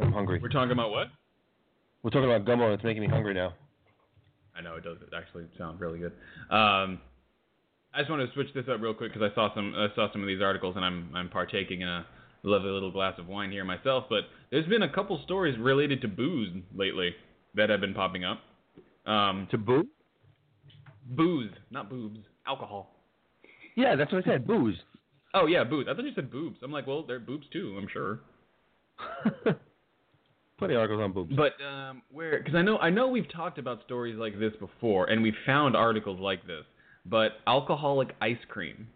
[0.00, 0.38] I'm hungry.
[0.40, 1.08] We're talking about what?
[2.02, 3.54] We're talking about gumbo, and it's making me hungry now.
[4.56, 6.12] I know it does actually sound really good.
[6.50, 7.00] Um,
[7.94, 10.10] I just want to switch this up real quick because I saw some I saw
[10.12, 12.04] some of these articles and I'm I'm partaking in a
[12.42, 14.04] lovely little glass of wine here myself.
[14.10, 17.14] But there's been a couple stories related to booze lately
[17.54, 18.40] that have been popping up.
[19.06, 19.86] Um, To boo?
[21.10, 22.94] booze, not boobs, alcohol.
[23.76, 24.46] Yeah, that's what I said.
[24.46, 24.76] Booze.
[25.34, 25.86] Oh yeah, booze.
[25.90, 26.58] I thought you said boobs.
[26.62, 27.76] I'm like, well, they're boobs too.
[27.78, 28.20] I'm sure.
[30.58, 31.34] Plenty of articles on boobs.
[31.36, 32.38] But um, where?
[32.38, 35.76] Because I know I know we've talked about stories like this before, and we've found
[35.76, 36.64] articles like this.
[37.06, 38.88] But alcoholic ice cream.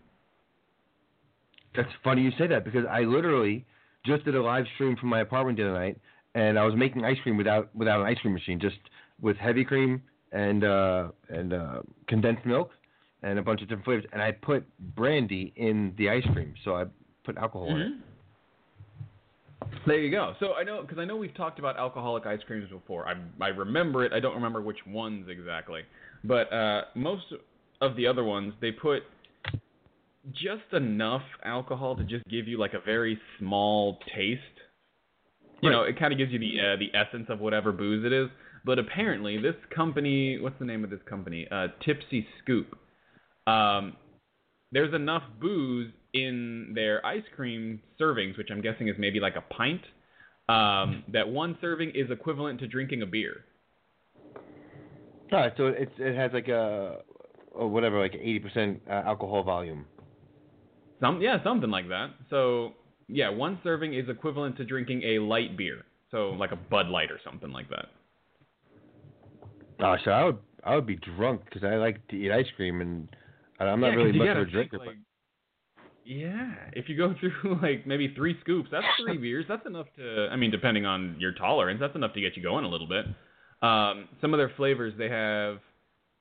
[1.77, 3.65] That's funny you say that because I literally
[4.05, 5.99] just did a live stream from my apartment the other night,
[6.35, 8.77] and I was making ice cream without without an ice cream machine, just
[9.21, 12.71] with heavy cream and uh, and uh, condensed milk
[13.23, 16.75] and a bunch of different flavors, and I put brandy in the ice cream, so
[16.77, 16.85] I
[17.25, 17.93] put alcohol in it.
[19.87, 20.35] There you go.
[20.41, 23.07] So I know because I know we've talked about alcoholic ice creams before.
[23.09, 24.13] I I remember it.
[24.13, 25.83] I don't remember which ones exactly,
[26.25, 27.25] but uh, most
[27.81, 29.03] of the other ones they put
[30.33, 34.41] just enough alcohol to just give you like a very small taste.
[35.61, 38.13] You know, it kind of gives you the uh, the essence of whatever booze it
[38.13, 38.29] is.
[38.65, 41.47] But apparently, this company, what's the name of this company?
[41.51, 42.77] Uh, Tipsy Scoop.
[43.47, 43.97] Um,
[44.71, 49.55] there's enough booze in their ice cream servings, which I'm guessing is maybe like a
[49.55, 49.83] pint,
[50.49, 53.45] um, that one serving is equivalent to drinking a beer.
[55.33, 56.99] All right, so it's it has like a,
[57.53, 59.87] or whatever, like eighty percent uh, alcohol volume.
[61.01, 62.11] Some, yeah, something like that.
[62.29, 62.73] So
[63.09, 67.11] yeah, one serving is equivalent to drinking a light beer, so like a Bud Light
[67.11, 67.87] or something like that.
[69.81, 73.09] Gosh, I would I would be drunk because I like to eat ice cream, and
[73.69, 74.79] I'm not Yeah, really much of a drinker.
[74.79, 74.97] think, like-
[76.05, 79.45] yeah, if you go through like maybe three scoops, that's three beers.
[79.49, 80.29] That's enough to.
[80.31, 83.07] I mean, depending on your tolerance, that's enough to get you going a little bit.
[83.63, 85.59] Um, some of their flavors they have.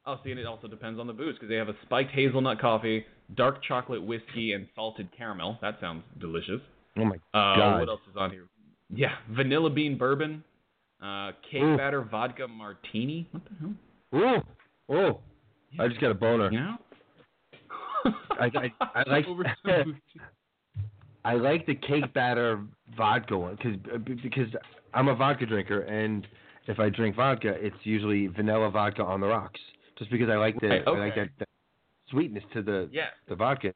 [0.06, 2.60] Oh, see, and it also depends on the booze because they have a spiked hazelnut
[2.60, 5.60] coffee, dark chocolate whiskey, and salted caramel.
[5.62, 6.60] That sounds delicious.
[6.98, 7.80] oh my Uh, God.
[7.82, 8.46] what else is on here?
[8.94, 10.44] Yeah, vanilla bean bourbon,
[11.04, 11.78] uh, cake Ooh.
[11.78, 13.28] batter vodka martini.
[13.32, 14.44] What the hell?
[14.90, 15.20] Oh, oh!
[15.80, 16.52] I just got a boner.
[16.52, 16.76] Yeah.
[18.06, 20.22] I- I- I like- Over some booze.
[21.24, 22.60] I like the cake batter
[22.98, 24.48] vodka one because uh, because
[24.94, 26.26] I'm a vodka drinker, and
[26.68, 29.60] if I drink vodka, it's usually vanilla vodka on the rocks.
[30.00, 31.48] Just because I like the Right, I like that, that
[32.10, 33.10] sweetness to the Yeah.
[33.30, 33.72] the vodka.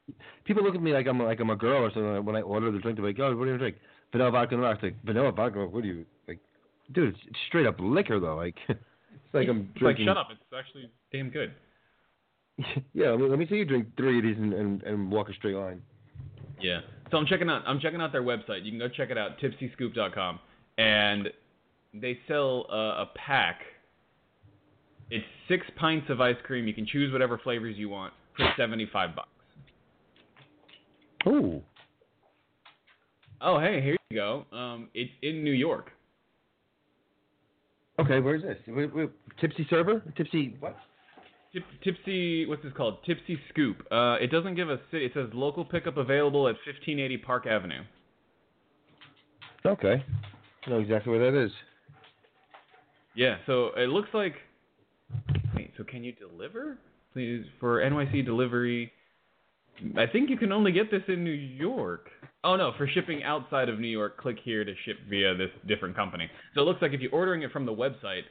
[0.45, 2.25] People look at me like I'm like I'm a girl or something.
[2.25, 3.75] When I order the drink, they're like, "Oh, what do you drink?"
[4.11, 4.81] Vanilla vodka on the rocks.
[4.81, 5.67] Like vanilla vodka.
[5.67, 6.39] What do you like?
[6.93, 8.35] Dude, it's, straight up liquor though.
[8.37, 8.79] Like it's
[9.33, 10.29] like I'm It's like shut up.
[10.31, 11.53] It's actually damn good.
[12.93, 15.29] yeah, let me, let me see you drink three of these and, and, and walk
[15.29, 15.81] a straight line.
[16.59, 16.81] Yeah.
[17.11, 18.63] So I'm checking out I'm checking out their website.
[18.63, 20.39] You can go check it out, tipsyscoop.com.
[20.77, 21.29] And
[21.93, 23.61] they sell uh, a pack.
[25.09, 26.67] It's six pints of ice cream.
[26.67, 29.29] You can choose whatever flavors you want for seventy-five bucks.
[31.27, 31.61] Ooh.
[33.41, 34.45] Oh, hey, here you go.
[34.51, 35.91] Um, it's in New York.
[37.99, 38.57] Okay, where's this?
[38.67, 40.01] Wait, wait, Tipsy server?
[40.17, 40.75] Tipsy what?
[41.55, 42.97] Tip, tipsy, what's this called?
[43.05, 43.77] Tipsy Scoop.
[43.89, 45.05] Uh, it doesn't give a city.
[45.05, 47.81] It says local pickup available at 1580 Park Avenue.
[49.65, 50.03] Okay.
[50.65, 51.51] I know exactly where that is.
[53.15, 54.33] Yeah, so it looks like.
[55.55, 56.77] Wait, so can you deliver?
[57.13, 58.91] Please for NYC delivery.
[59.97, 62.09] I think you can only get this in New York.
[62.43, 65.95] Oh no, for shipping outside of New York, click here to ship via this different
[65.95, 66.29] company.
[66.53, 68.23] So it looks like if you're ordering it from the website,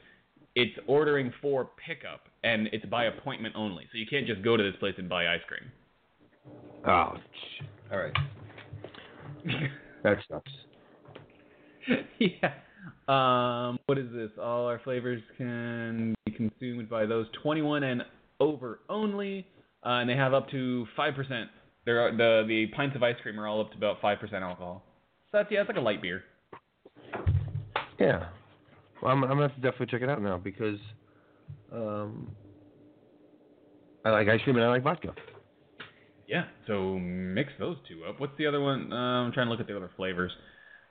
[0.55, 3.83] it's ordering for pickup and it's by appointment only.
[3.91, 5.71] So you can't just go to this place and buy ice cream.
[6.87, 7.17] Oh,
[7.91, 8.13] all right.
[10.03, 10.51] That sucks.
[12.19, 12.51] yeah.
[13.07, 14.29] Um, what is this?
[14.39, 18.03] All our flavors can be consumed by those 21 and
[18.39, 19.47] over only,
[19.83, 21.49] uh, and they have up to five percent.
[21.85, 24.43] There are the the pints of ice cream are all up to about five percent
[24.43, 24.83] alcohol.
[25.31, 26.23] So that's yeah, it's like a light beer.
[27.99, 28.27] Yeah.
[29.01, 30.79] Well, I'm, I'm gonna have to definitely check it out now because
[31.71, 32.31] um,
[34.03, 35.13] I like ice cream and I like vodka.
[36.27, 36.45] Yeah.
[36.67, 38.19] So mix those two up.
[38.19, 38.91] What's the other one?
[38.91, 40.31] Uh, I'm trying to look at the other flavors.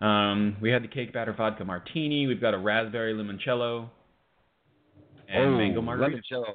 [0.01, 2.27] Um, we had the cake batter vodka martini.
[2.27, 3.89] We've got a raspberry limoncello
[5.29, 6.19] and oh, mango margarita.
[6.19, 6.55] limoncello.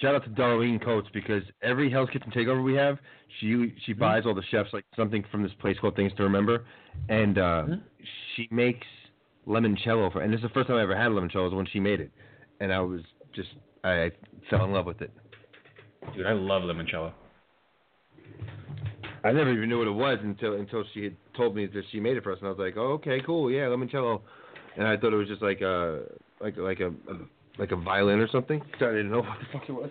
[0.00, 2.98] Shout out to Darlene Coates because every Hell's Kitchen takeover we have,
[3.40, 6.64] she she buys all the chefs like something from this place called Things to Remember,
[7.10, 7.82] and uh, Mhm.
[8.34, 8.86] she makes
[9.46, 10.22] limoncello for.
[10.22, 12.10] And this is the first time I ever had limoncello was when she made it,
[12.60, 13.00] and I was
[13.34, 13.50] just
[13.84, 14.10] I
[14.50, 15.10] fell in love with it.
[16.14, 17.12] Dude, I love limoncello.
[19.24, 22.00] I never even knew what it was until until she had told me that she
[22.00, 24.20] made it for us, and I was like, oh okay, cool, yeah, limoncello,
[24.76, 26.02] and I thought it was just like a
[26.40, 27.14] like like a, a
[27.58, 28.60] like a violin or something.
[28.78, 29.90] So I didn't know what the fuck it was.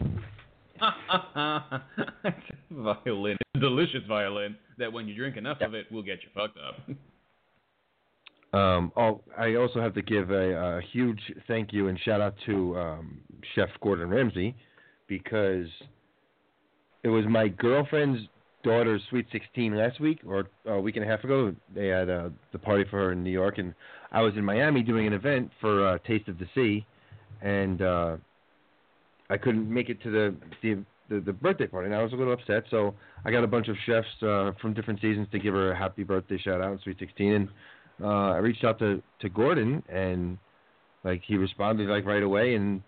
[2.71, 6.75] violin, delicious violin that when you drink enough of it will get you fucked up.
[8.53, 12.35] Um, oh, I also have to give a, a huge thank you and shout out
[12.45, 13.21] to um,
[13.55, 14.55] Chef Gordon Ramsay
[15.07, 15.67] because
[17.03, 18.19] it was my girlfriend's
[18.63, 21.55] daughter's sweet 16 last week or a week and a half ago.
[21.73, 23.73] They had uh, the party for her in New York, and
[24.11, 26.85] I was in Miami doing an event for uh, Taste of the Sea,
[27.41, 28.17] and uh,
[29.29, 32.15] I couldn't make it to the, the the the birthday party, and I was a
[32.15, 32.63] little upset.
[32.69, 35.77] So I got a bunch of chefs uh, from different seasons to give her a
[35.77, 37.49] happy birthday shout out, in sweet 16, and
[38.03, 40.37] uh, I reached out to to Gordon, and
[41.03, 42.81] like he responded like right away, and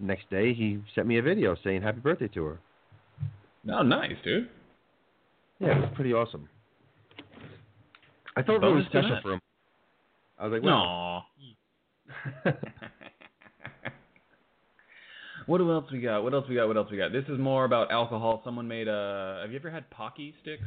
[0.00, 2.58] next day he sent me a video saying happy birthday to her.
[3.72, 4.48] oh, nice, dude.
[5.60, 6.48] Yeah, it was pretty awesome.
[8.36, 9.22] I thought Bonus to special that.
[9.22, 9.40] for him.
[10.38, 11.24] I was like, wow.
[12.44, 12.52] No.
[15.46, 16.22] what else we got?
[16.22, 16.68] What else we got?
[16.68, 17.10] What else we got?
[17.12, 18.40] This is more about alcohol.
[18.44, 19.40] Someone made a.
[19.42, 20.62] Have you ever had Pocky sticks?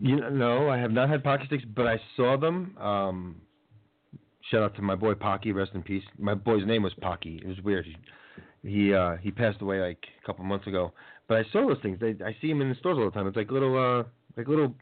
[0.00, 2.76] You know, no, I have not had pocket sticks, but I saw them.
[2.78, 3.40] Um,
[4.50, 6.04] shout out to my boy Pocky, rest in peace.
[6.18, 7.40] My boy's name was Pocky.
[7.42, 7.86] It was weird.
[7.86, 7.96] He
[8.62, 10.92] he, uh, he passed away like a couple months ago.
[11.28, 11.98] But I saw those things.
[12.00, 13.26] They, I see them in the stores all the time.
[13.26, 14.04] It's like little uh
[14.36, 14.74] like little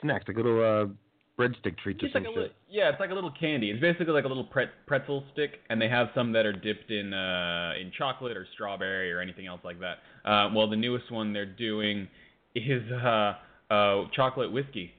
[0.00, 0.92] snacks, like little uh
[1.38, 3.70] breadstick treats or It's some like little, yeah, it's like a little candy.
[3.70, 6.90] It's basically like a little pret- pretzel stick, and they have some that are dipped
[6.90, 9.98] in uh, in chocolate or strawberry or anything else like that.
[10.28, 12.08] Uh, well, the newest one they're doing
[12.54, 13.34] is uh,
[13.70, 14.92] uh, chocolate whiskey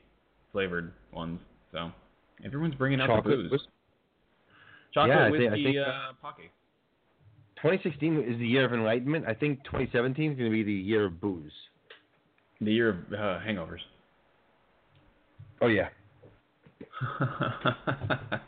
[0.51, 1.39] flavored ones.
[1.71, 1.91] So
[2.45, 3.51] everyone's bringing out the Chocolate booze.
[3.51, 3.67] whis-
[4.93, 6.49] Chocolate Yeah, I think- I whiskey think, uh, pocky.
[7.57, 9.25] 2016 is the year of enlightenment.
[9.27, 11.51] I think 2017 is going to be the year of booze.
[12.61, 13.81] The year of uh, hangovers.
[15.61, 15.89] Oh yeah.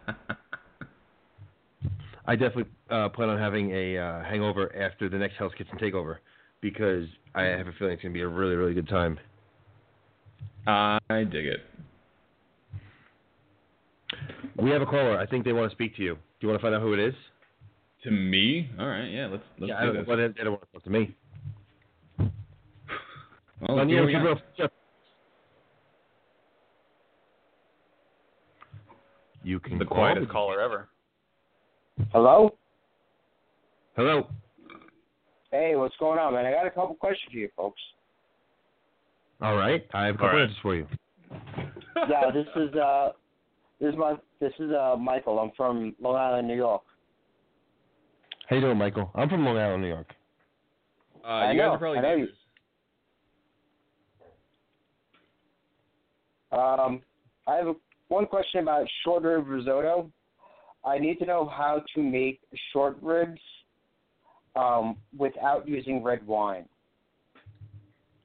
[2.25, 6.17] I definitely uh, plan on having a uh, hangover after the next Hell's Kitchen takeover
[6.61, 7.05] because
[7.35, 9.19] I have a feeling it's going to be a really, really good time.
[10.67, 11.59] I dig it.
[14.61, 15.17] We have a caller.
[15.17, 16.15] I think they want to speak to you.
[16.15, 17.13] Do you want to find out who it is?
[18.03, 20.07] To me, all right, yeah, let's let's yeah, I do don't, this.
[20.07, 21.15] well, they, they don't want to talk to me.
[22.17, 24.71] Well, let's see what we got.
[29.43, 30.87] You can the call quietest the- caller ever.
[32.11, 32.55] Hello?
[33.95, 34.27] Hello.
[35.51, 36.45] Hey, what's going on, man?
[36.45, 37.81] I got a couple questions for you, folks.
[39.41, 39.85] All right.
[39.93, 40.41] I have a couple All right.
[40.43, 40.87] answers for you.
[42.09, 43.09] Yeah, this is uh,
[43.79, 45.39] this is my this is uh Michael.
[45.39, 46.83] I'm from Long Island, New York.
[48.47, 49.09] How you doing, Michael?
[49.15, 50.07] I'm from Long Island, New York.
[51.23, 52.27] Uh, I you know, guys are probably I know you-
[56.51, 57.01] Um,
[57.47, 57.73] I have a,
[58.09, 60.11] one question about short rib risotto.
[60.83, 62.41] I need to know how to make
[62.73, 63.39] short ribs
[64.57, 66.65] um, without using red wine.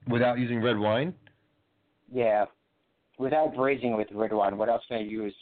[0.09, 1.15] Without using red wine?
[2.13, 2.45] Yeah,
[3.19, 4.57] without braising with red wine.
[4.57, 5.35] What else can I use?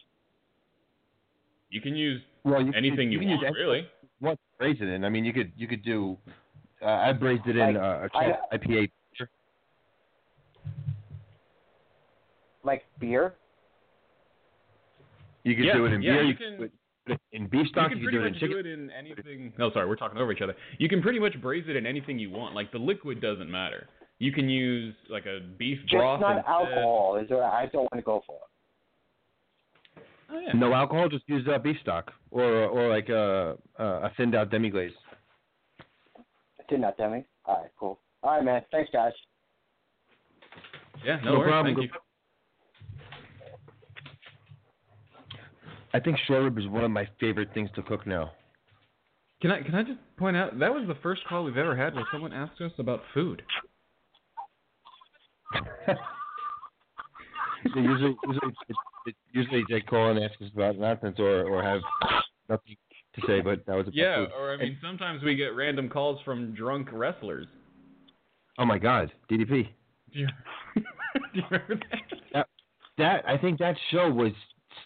[1.70, 3.88] You can use Well, you anything can, you, can want, use anything really.
[4.20, 5.04] What want to braise it in.
[5.04, 6.16] I mean, you could you could do.
[6.80, 8.88] Uh, I braised it in Like, uh, a I- Czech IPA.
[12.62, 13.34] Like beer?
[15.42, 16.22] You could Yeah, do it in yeah, beer.
[16.22, 16.62] you You can- do
[17.12, 17.90] it in beef stock.
[17.90, 18.50] you You, can do it in much chicken.
[18.50, 19.52] do it in anything.
[19.58, 20.54] No, sorry, we're talking over each other.
[20.78, 22.54] You can pretty much braise it in anything you want.
[22.54, 23.86] Like the liquid doesn't matter.
[24.24, 26.20] You can use like a beef Just broth.
[26.20, 26.50] not instead.
[26.50, 27.16] alcohol.
[27.22, 28.38] Is what I don't want to go for.
[30.30, 30.52] Oh, yeah.
[30.54, 31.08] No alcohol.
[31.10, 32.44] Just use uh, beef stock or
[32.76, 34.92] or like a a thinned out demi glace.
[36.70, 37.26] Did not demi.
[37.44, 37.98] All right, cool.
[38.22, 38.62] All right, man.
[38.72, 39.12] Thanks, guys.
[41.04, 41.50] Yeah, no, No worries.
[41.50, 41.74] problem.
[41.76, 41.98] Thank you.
[45.92, 48.32] I think short rib is one of my favorite things to cook now.
[49.42, 51.94] Can I can I just point out that was the first call we've ever had
[51.94, 53.42] where someone asked us about food.
[57.72, 58.76] So usually, usually, it,
[59.06, 61.80] it, usually they call and ask us about nonsense or or have
[62.48, 62.76] nothing
[63.14, 64.28] to say, but that was about Yeah, food.
[64.38, 67.46] or I mean, sometimes we get random calls from drunk wrestlers.
[68.58, 69.68] Oh my God, DDP.
[70.12, 70.28] Do you,
[70.76, 70.82] do
[71.32, 71.80] you remember
[72.32, 72.46] that?
[72.98, 74.32] That I think that show was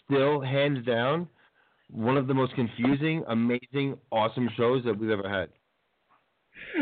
[0.05, 1.27] still hands down
[1.91, 5.49] one of the most confusing, amazing, awesome shows that we've ever had.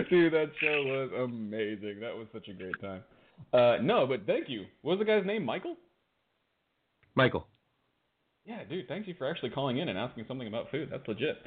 [0.10, 2.00] Dude, that show was amazing.
[2.02, 3.04] That was such a great time.
[3.54, 4.66] Uh, no, but thank you.
[4.82, 5.46] What was the guy's name?
[5.46, 5.76] Michael?
[7.16, 7.48] Michael.
[8.46, 10.90] Yeah, dude, thank you for actually calling in and asking something about food.
[10.92, 11.38] That's legit.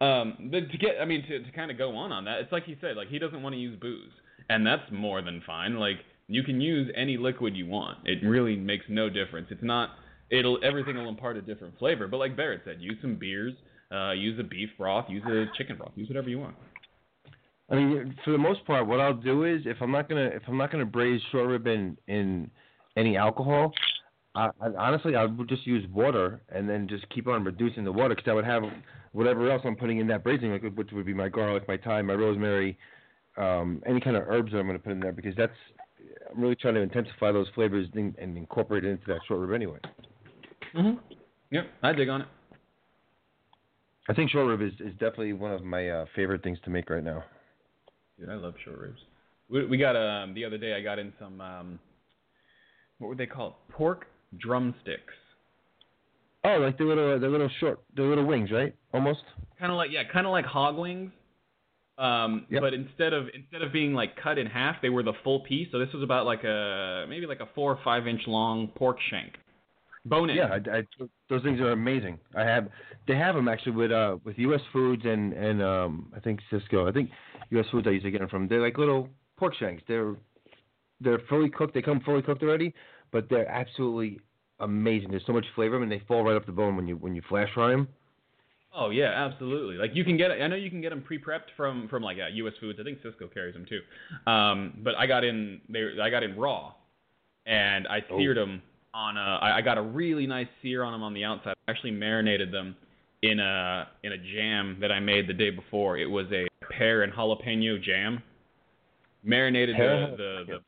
[0.00, 2.52] Um, but to get, I mean, to to kind of go on on that, it's
[2.52, 4.12] like he said, like he doesn't want to use booze,
[4.48, 5.76] and that's more than fine.
[5.76, 5.96] Like
[6.28, 7.98] you can use any liquid you want.
[8.04, 9.48] It really makes no difference.
[9.50, 9.90] It's not.
[10.30, 12.06] It'll everything will impart a different flavor.
[12.06, 13.54] But like Barret said, use some beers,
[13.92, 16.54] uh, use a beef broth, use a chicken broth, use whatever you want.
[17.70, 20.42] I mean, for the most part, what I'll do is if I'm not gonna if
[20.48, 22.50] I'm not gonna braise short rib in in
[22.96, 23.72] any alcohol,
[24.34, 27.92] I, I honestly I would just use water and then just keep on reducing the
[27.92, 28.62] water because I would have
[29.12, 32.06] whatever else I'm putting in that braising liquid, which would be my garlic, my thyme,
[32.06, 32.78] my rosemary,
[33.36, 35.52] um, any kind of herbs that I'm gonna put in there because that's
[36.34, 39.54] I'm really trying to intensify those flavors and, and incorporate it into that short rib
[39.54, 39.78] anyway.
[40.74, 40.98] Mm-hmm.
[41.50, 42.28] Yep, I dig on it.
[44.08, 46.88] I think short rib is, is definitely one of my uh, favorite things to make
[46.88, 47.24] right now.
[48.18, 49.00] Dude, I love short ribs.
[49.50, 50.74] We, we got um the other day.
[50.74, 51.78] I got in some um,
[52.98, 53.72] what would they call it?
[53.72, 54.06] Pork
[54.38, 55.14] drumsticks.
[56.44, 58.74] Oh, like the little the little short the little wings, right?
[58.92, 59.22] Almost.
[59.58, 61.10] Kind of like yeah, kind of like hog wings.
[61.96, 62.60] Um, Yep.
[62.62, 65.68] but instead of instead of being like cut in half, they were the full piece.
[65.72, 68.98] So this was about like a maybe like a four or five inch long pork
[69.10, 69.32] shank,
[70.04, 70.36] bone in.
[70.36, 70.82] Yeah, I, I,
[71.28, 72.18] those things are amazing.
[72.34, 72.68] I have,
[73.06, 74.60] they have them actually with uh with U.S.
[74.72, 76.88] Foods and and um I think Sysco.
[76.88, 77.10] I think
[77.50, 77.66] U.S.
[77.70, 78.48] Foods I used to get them from.
[78.48, 79.82] They're like little pork shanks.
[79.88, 80.14] They're
[81.00, 81.74] they're fully cooked.
[81.74, 82.74] They come fully cooked already,
[83.12, 84.20] but they're absolutely
[84.60, 85.10] amazing.
[85.10, 87.22] There's so much flavor and they fall right off the bone when you when you
[87.28, 87.88] flash fry them.
[88.74, 89.76] Oh yeah, absolutely.
[89.76, 92.28] Like you can get, I know you can get them pre-prepped from from like uh,
[92.34, 92.52] U.S.
[92.60, 92.78] Foods.
[92.80, 93.80] I think Sysco carries them too.
[94.30, 96.74] Um, but I got in, they, I got in raw,
[97.46, 98.18] and I Oh.
[98.18, 98.62] seared them
[98.98, 99.38] on a.
[99.40, 101.54] I got a really nice sear on them on the outside.
[101.66, 102.76] I actually marinated them
[103.22, 105.96] in a in a jam that I made the day before.
[105.96, 108.22] It was a pear and jalapeno jam.
[109.22, 110.58] Marinated Pear the, the the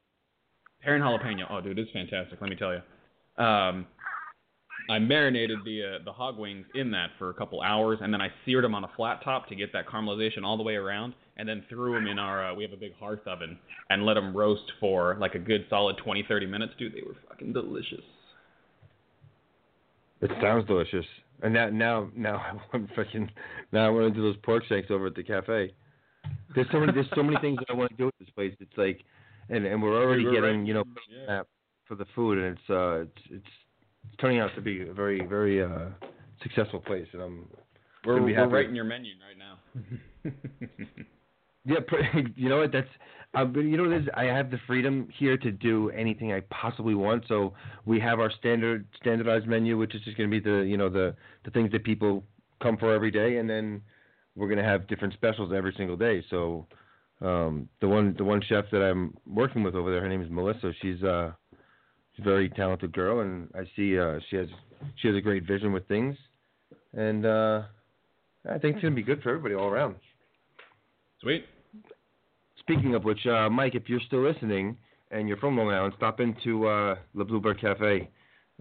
[0.82, 1.46] pear and jalapeno.
[1.50, 2.40] Oh, dude, it's fantastic.
[2.40, 3.44] Let me tell you.
[3.44, 3.86] Um,
[4.88, 8.20] I marinated the uh, the hog wings in that for a couple hours, and then
[8.20, 11.14] I seared them on a flat top to get that caramelization all the way around,
[11.36, 12.50] and then threw them in our.
[12.50, 13.58] Uh, we have a big hearth oven,
[13.88, 16.72] and let them roast for like a good solid 20, 30 minutes.
[16.78, 18.02] Dude, they were fucking delicious.
[20.20, 21.06] It sounds delicious.
[21.42, 22.36] And now now now
[22.72, 23.30] I want fucking
[23.72, 25.72] now I want to do those pork shanks over at the cafe.
[26.54, 28.54] There's so many there's so many things that I want to do at this place.
[28.60, 29.00] It's like,
[29.48, 30.84] and and we're already we're getting right- you know
[31.26, 31.42] yeah.
[31.86, 35.62] for the food, and it's uh it's it's turning out to be a very very
[35.62, 35.86] uh
[36.42, 37.48] successful place, and I'm
[38.04, 40.30] We're, we're writing your menu right now.
[41.64, 41.78] yeah
[42.36, 42.88] you know what that's
[43.36, 47.24] uh, you know what I have the freedom here to do anything I possibly want.
[47.28, 47.54] So
[47.86, 50.88] we have our standard standardized menu, which is just going to be the you know
[50.88, 52.24] the the things that people
[52.60, 53.82] come for every day, and then
[54.34, 56.24] we're going to have different specials every single day.
[56.28, 56.66] So
[57.20, 60.30] um, the one the one chef that I'm working with over there, her name is
[60.30, 60.72] Melissa.
[60.82, 61.32] She's uh
[62.16, 64.48] she's a very talented girl, and I see uh, she has
[64.96, 66.16] she has a great vision with things,
[66.94, 67.62] and uh,
[68.48, 69.96] I think it's going to be good for everybody all around.
[71.20, 71.44] Sweet.
[72.58, 74.76] Speaking of which, uh, Mike, if you're still listening
[75.10, 78.08] and you're from Long Island, stop into uh, the Bluebird Cafe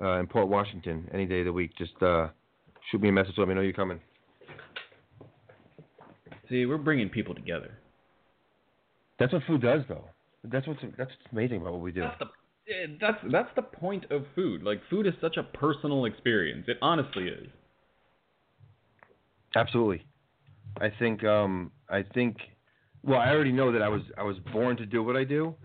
[0.01, 1.71] uh, in Port Washington any day of the week.
[1.77, 2.27] Just uh,
[2.91, 3.99] shoot me a message, let me know you're coming.
[6.49, 7.77] See, we're bringing people together.
[9.19, 10.05] That's what food does, though.
[10.43, 12.01] That's what's that's what's amazing about what we do.
[12.01, 14.63] That's the eh, that's that's the point of food.
[14.63, 16.65] Like food is such a personal experience.
[16.67, 17.47] It honestly is.
[19.55, 20.05] Absolutely.
[20.79, 22.37] I think um I think
[23.03, 25.55] well, I already know that I was I was born to do what I do.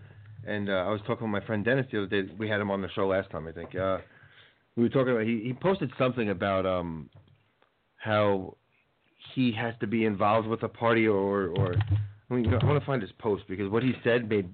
[0.47, 2.31] And uh, I was talking with my friend Dennis the other day.
[2.37, 3.75] We had him on the show last time, I think.
[3.75, 3.97] Uh
[4.75, 7.09] we were talking about he, he posted something about um
[7.97, 8.55] how
[9.33, 11.75] he has to be involved with a party or or
[12.29, 14.49] I mean I want to find his post because what he said made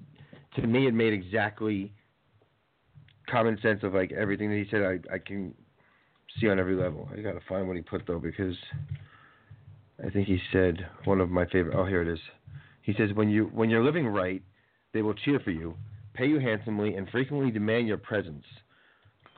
[0.56, 1.92] to me it made exactly
[3.28, 5.54] common sense of like everything that he said I I can
[6.40, 7.08] see on every level.
[7.12, 8.56] I got to find what he put though because
[10.04, 11.76] I think he said one of my favorite.
[11.76, 12.18] Oh, here it is.
[12.82, 14.42] He says when you when you're living right,
[14.92, 15.74] they will cheer for you,
[16.14, 18.44] pay you handsomely, and frequently demand your presence.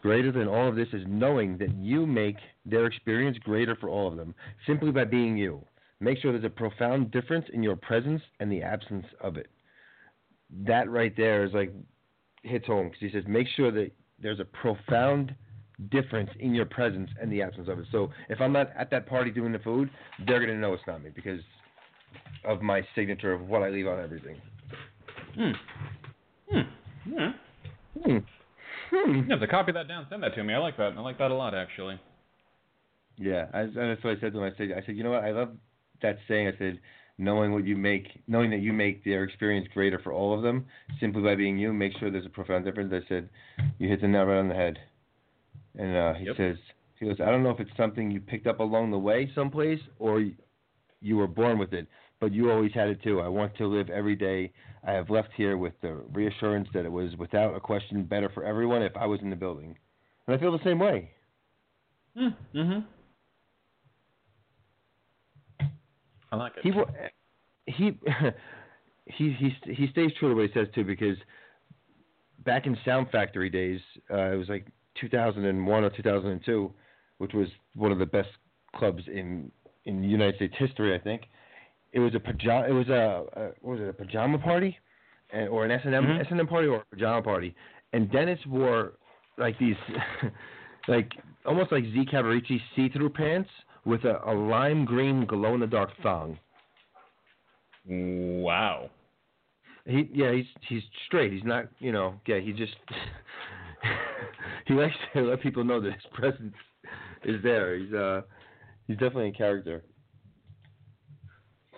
[0.03, 2.37] Greater than all of this is knowing that you make
[2.67, 4.35] their experience greater for all of them
[4.67, 5.65] simply by being you.
[6.01, 9.49] Make sure there's a profound difference in your presence and the absence of it.
[10.67, 11.73] That right there is like
[12.43, 13.91] hits home because he says make sure that
[14.21, 15.35] there's a profound
[15.91, 17.87] difference in your presence and the absence of it.
[17.91, 19.91] So if I'm not at that party doing the food,
[20.27, 21.41] they're gonna know it's not me because
[22.45, 24.37] of my signature of what I leave on everything.
[25.35, 25.51] Hmm.
[26.51, 27.13] Hmm.
[27.13, 27.33] Yeah.
[28.03, 28.19] Hmm.
[28.91, 29.15] Hmm.
[29.15, 30.07] You have to copy that down.
[30.11, 30.55] Send that to me.
[30.55, 30.93] I like that.
[30.97, 31.99] I like that a lot, actually.
[33.17, 34.53] Yeah, I, and that's what I said to him.
[34.53, 35.25] I said, I said, you know what?
[35.25, 35.51] I love
[36.03, 36.49] that saying.
[36.49, 36.81] I said,
[37.19, 40.67] knowing what you make, knowing that you make their experience greater for all of them,
[41.01, 42.93] simply by being you, make sure there's a profound difference.
[42.93, 43.29] I said,
[43.79, 44.79] you hit the nail right on the head.
[45.77, 46.37] And uh, he Yep.
[46.37, 46.57] says,
[46.99, 49.81] he goes, I don't know if it's something you picked up along the way someplace
[49.99, 50.25] or
[51.01, 51.87] you were born with it,
[52.21, 53.21] but you always had it too.
[53.21, 54.53] I want to live every day
[54.87, 58.45] I have left here with the reassurance that it was without a question better for
[58.45, 59.77] everyone if I was in the building.
[60.27, 61.11] And I feel the same way.
[62.17, 62.29] Hmm.
[62.55, 62.79] Mm-hmm.
[66.33, 66.65] I like it.
[66.65, 66.73] He
[67.67, 67.99] he
[69.07, 71.17] he he he stays true to what he says too because
[72.45, 74.67] back in Sound Factory days, uh, it was like
[75.01, 76.73] 2001 or 2002,
[77.19, 78.29] which was one of the best
[78.77, 79.51] clubs in
[79.87, 81.23] in United States history, I think.
[81.93, 82.67] It was a pajama.
[82.67, 84.77] It was a, a what was it a pajama party,
[85.33, 86.31] and, or an S and M Mhm.
[86.31, 87.55] And M party or a pajama party,
[87.93, 88.95] and Dennis wore
[89.37, 89.77] like these,
[90.89, 91.13] like
[91.45, 93.51] almost like Z Cavaricci see-through pants
[93.85, 96.39] with a, a lime green glow in the dark thong.
[97.87, 98.91] Wow.
[99.87, 101.33] He yeah, he's he's straight.
[101.33, 102.39] He's not you know yeah.
[102.41, 102.75] He just
[104.67, 106.55] he likes to let people know that his presence
[107.25, 107.77] is there.
[107.77, 108.23] He's uh
[108.87, 109.83] he's definitely a character.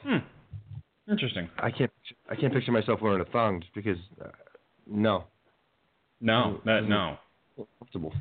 [0.03, 0.19] Hmm.
[1.11, 1.49] Interesting.
[1.59, 1.91] I can't
[2.31, 4.29] I can't picture myself wearing a thong just because uh,
[4.87, 5.25] no
[6.21, 7.17] No, that no.
[7.79, 8.13] comfortable.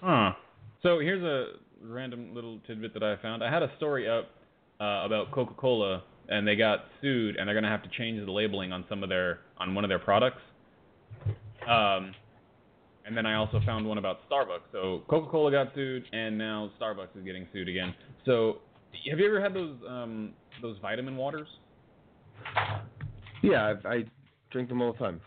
[0.00, 0.32] Huh.
[0.82, 3.42] So here's a random little tidbit that I found.
[3.42, 4.30] I had a story up
[4.80, 8.72] uh, about Coca-Cola, and they got sued, and they're gonna have to change the labeling
[8.72, 10.42] on some of their on one of their products.
[11.68, 12.14] Um,
[13.06, 14.72] and then I also found one about Starbucks.
[14.72, 17.94] So Coca-Cola got sued, and now Starbucks is getting sued again.
[18.24, 18.58] So
[19.10, 21.48] have you ever had those um, those vitamin waters?
[23.42, 24.04] Yeah, I, I
[24.50, 25.20] drink them all the time.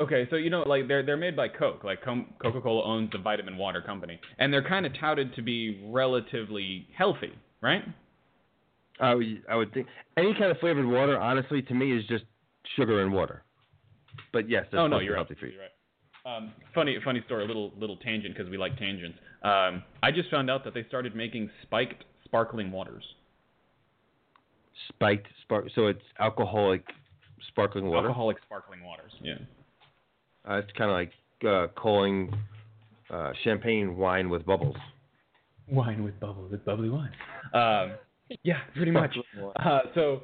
[0.00, 1.84] Okay, so you know, like they're they're made by Coke.
[1.84, 5.84] Like Com- Coca-Cola owns the vitamin water company, and they're kind of touted to be
[5.86, 7.82] relatively healthy, right?
[9.00, 9.86] I would, I would think
[10.16, 12.24] any kind of flavored water, honestly, to me is just
[12.76, 13.42] sugar and water.
[14.32, 15.58] But yes, that's oh no, supposed to be you're healthy for you.
[15.58, 16.36] Right.
[16.36, 19.18] Um, funny funny story, A little little tangent because we like tangents.
[19.42, 23.04] Um, I just found out that they started making spiked sparkling waters.
[24.88, 26.84] Spiked spark, so it's alcoholic
[27.48, 28.08] sparkling water.
[28.08, 29.12] Alcoholic sparkling waters.
[29.20, 29.34] Yeah.
[30.48, 31.12] Uh, it's kind of like
[31.46, 32.32] uh, calling
[33.10, 34.76] uh, champagne wine with bubbles.
[35.68, 37.10] Wine with bubbles, with bubbly wine.
[37.52, 37.92] Um,
[38.42, 39.16] yeah, pretty much.
[39.56, 40.22] Uh, so,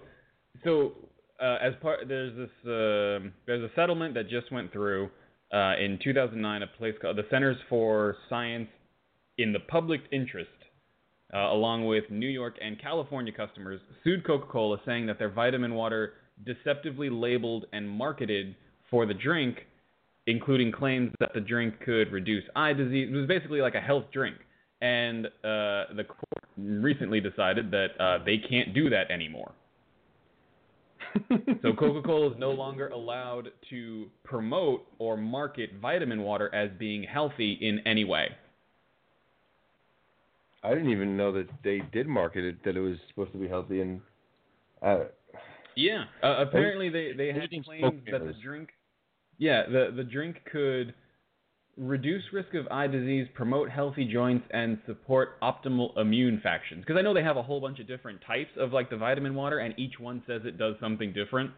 [0.65, 0.93] so
[1.41, 5.11] uh, as part there's this um there's a settlement that just went through
[5.53, 8.69] uh, in 2009, a place called the Centers for Science
[9.39, 10.51] in the Public Interest,
[11.33, 16.15] uh, along with New York and California customers, sued Coca-Cola, saying that their vitamin water
[16.45, 18.55] deceptively labeled and marketed
[18.91, 19.67] for the drink,
[20.27, 23.09] including claims that the drink could reduce eye disease.
[23.11, 24.37] It was basically like a health drink.
[24.81, 29.53] And uh, the court recently decided that uh, they can't do that anymore.
[31.63, 37.59] So Coca-Cola is no longer allowed to promote or market vitamin water as being healthy
[37.61, 38.29] in any way.
[40.63, 43.49] I didn't even know that they did market it that it was supposed to be
[43.49, 44.01] healthy and
[44.83, 45.05] uh,
[45.77, 46.05] Yeah.
[46.23, 48.71] Uh, apparently, they they had claims that the drink,
[49.39, 50.95] yeah, the the drink could
[51.79, 56.85] reduce risk of eye disease, promote healthy joints, and support optimal immune factions.
[56.85, 59.35] Because I know they have a whole bunch of different types of like the vitamin
[59.35, 61.51] water, and each one says it does something different.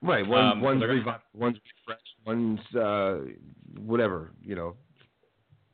[0.00, 0.26] Right.
[0.26, 3.18] One, Um, one's revi- one's refresh, one's uh,
[3.84, 4.30] whatever.
[4.42, 4.76] You know.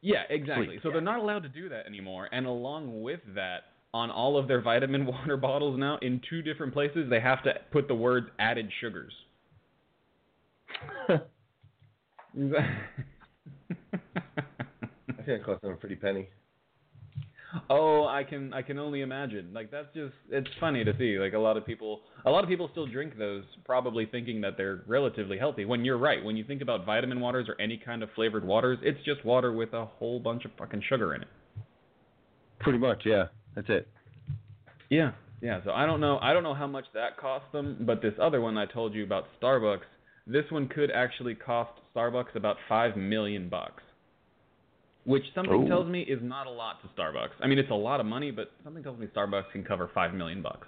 [0.00, 0.66] Yeah, exactly.
[0.66, 0.80] Sweet.
[0.82, 2.28] So they're not allowed to do that anymore.
[2.32, 6.72] And along with that, on all of their vitamin water bottles now, in two different
[6.72, 9.12] places, they have to put the words added sugars.
[13.70, 16.28] I think it cost them a pretty penny.
[17.70, 19.50] oh, I can I can only imagine.
[19.52, 21.18] Like that's just it's funny to see.
[21.18, 24.56] Like a lot of people a lot of people still drink those probably thinking that
[24.56, 25.64] they're relatively healthy.
[25.64, 28.78] When you're right, when you think about vitamin waters or any kind of flavored waters,
[28.82, 31.28] it's just water with a whole bunch of fucking sugar in it.
[32.60, 33.26] Pretty much, yeah.
[33.54, 33.88] That's it.
[34.90, 35.60] Yeah, yeah.
[35.64, 36.18] So I don't know.
[36.20, 39.04] I don't know how much that cost them, but this other one I told you
[39.04, 39.80] about Starbucks,
[40.26, 43.82] this one could actually cost Starbucks about five million bucks,
[45.04, 45.68] which something Oh.
[45.68, 47.32] tells me is not a lot to Starbucks.
[47.40, 50.14] I mean, it's a lot of money, but something tells me Starbucks can cover five
[50.14, 50.66] million bucks.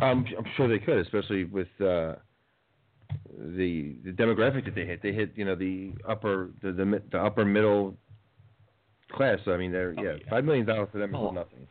[0.00, 2.14] I'm, I'm sure they could, especially with uh,
[3.56, 5.00] the the demographic that they hit.
[5.02, 7.96] They hit, you know, the upper the the, the upper middle
[9.12, 9.38] class.
[9.44, 10.28] So I mean, they're Oh, yeah, yeah.
[10.30, 11.30] five million dollars for them is Oh.
[11.30, 11.68] nothing.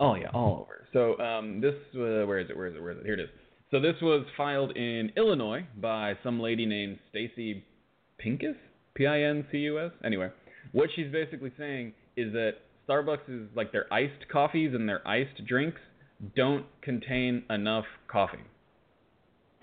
[0.00, 0.84] Oh yeah, all over.
[0.92, 2.56] So um, this uh, where is it?
[2.56, 2.82] Where is it?
[2.82, 3.04] Where is it?
[3.04, 3.28] Here it is.
[3.70, 7.64] So this was filed in Illinois by some lady named Stacy
[8.18, 8.56] Pincus,
[8.94, 9.92] P-I-N-C-U-S.
[10.02, 10.30] Anyway,
[10.72, 12.54] what she's basically saying is that
[12.88, 15.80] Starbucks is like their iced coffees and their iced drinks
[16.34, 18.38] don't contain enough coffee.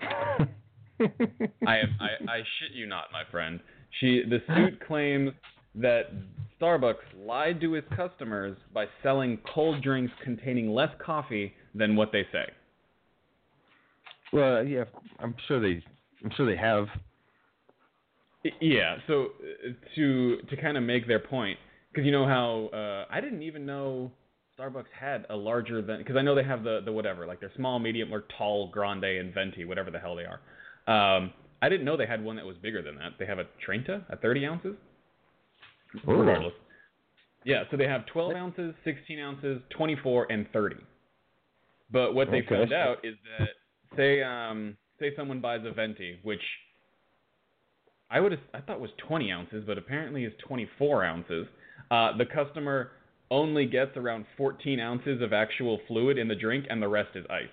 [0.00, 3.60] I am I, I shit you not, my friend.
[4.00, 5.32] She the suit claims
[5.74, 6.12] that
[6.60, 12.22] Starbucks lied to its customers by selling cold drinks containing less coffee than what they
[12.32, 12.46] say.
[14.32, 14.84] Well, yeah,
[15.18, 15.82] I'm sure they
[16.24, 16.86] I'm sure they have.
[18.60, 21.58] Yeah, so uh, to to kind of make their point,
[21.92, 24.12] because you know how uh, I didn't even know
[24.58, 27.52] Starbucks had a larger than because I know they have the the whatever like they're
[27.56, 30.40] small, medium, or tall, grande, and venti, whatever the hell they are.
[30.86, 33.12] Um, I didn't know they had one that was bigger than that.
[33.18, 34.76] They have a Trenta a 30 ounces.
[36.08, 36.12] Ooh.
[36.12, 36.52] Regardless.
[37.44, 40.76] Yeah, so they have 12 ounces, 16 ounces, 24, and 30.
[41.92, 42.48] But what they Okay.
[42.48, 43.50] found out is that
[43.96, 46.40] say um say someone buys a venti, which
[48.10, 51.46] I would I thought was 20 ounces, but apparently is 24 ounces.
[51.90, 52.92] Uh, the customer
[53.30, 57.24] only gets around 14 ounces of actual fluid in the drink, and the rest is
[57.28, 57.46] ice.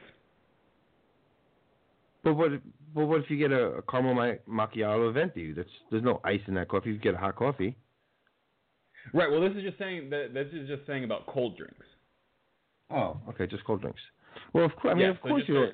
[2.23, 2.51] But what
[2.93, 5.51] but what if you get a, a caramel ma- macchiato venti?
[5.51, 6.91] That's there's no ice in that coffee.
[6.91, 7.75] You get a hot coffee.
[9.13, 9.29] Right.
[9.29, 11.85] Well, this is just saying that this is just saying about cold drinks.
[12.89, 13.99] Oh, okay, just cold drinks.
[14.53, 15.67] Well, of course, I mean, Yeah, of so course you.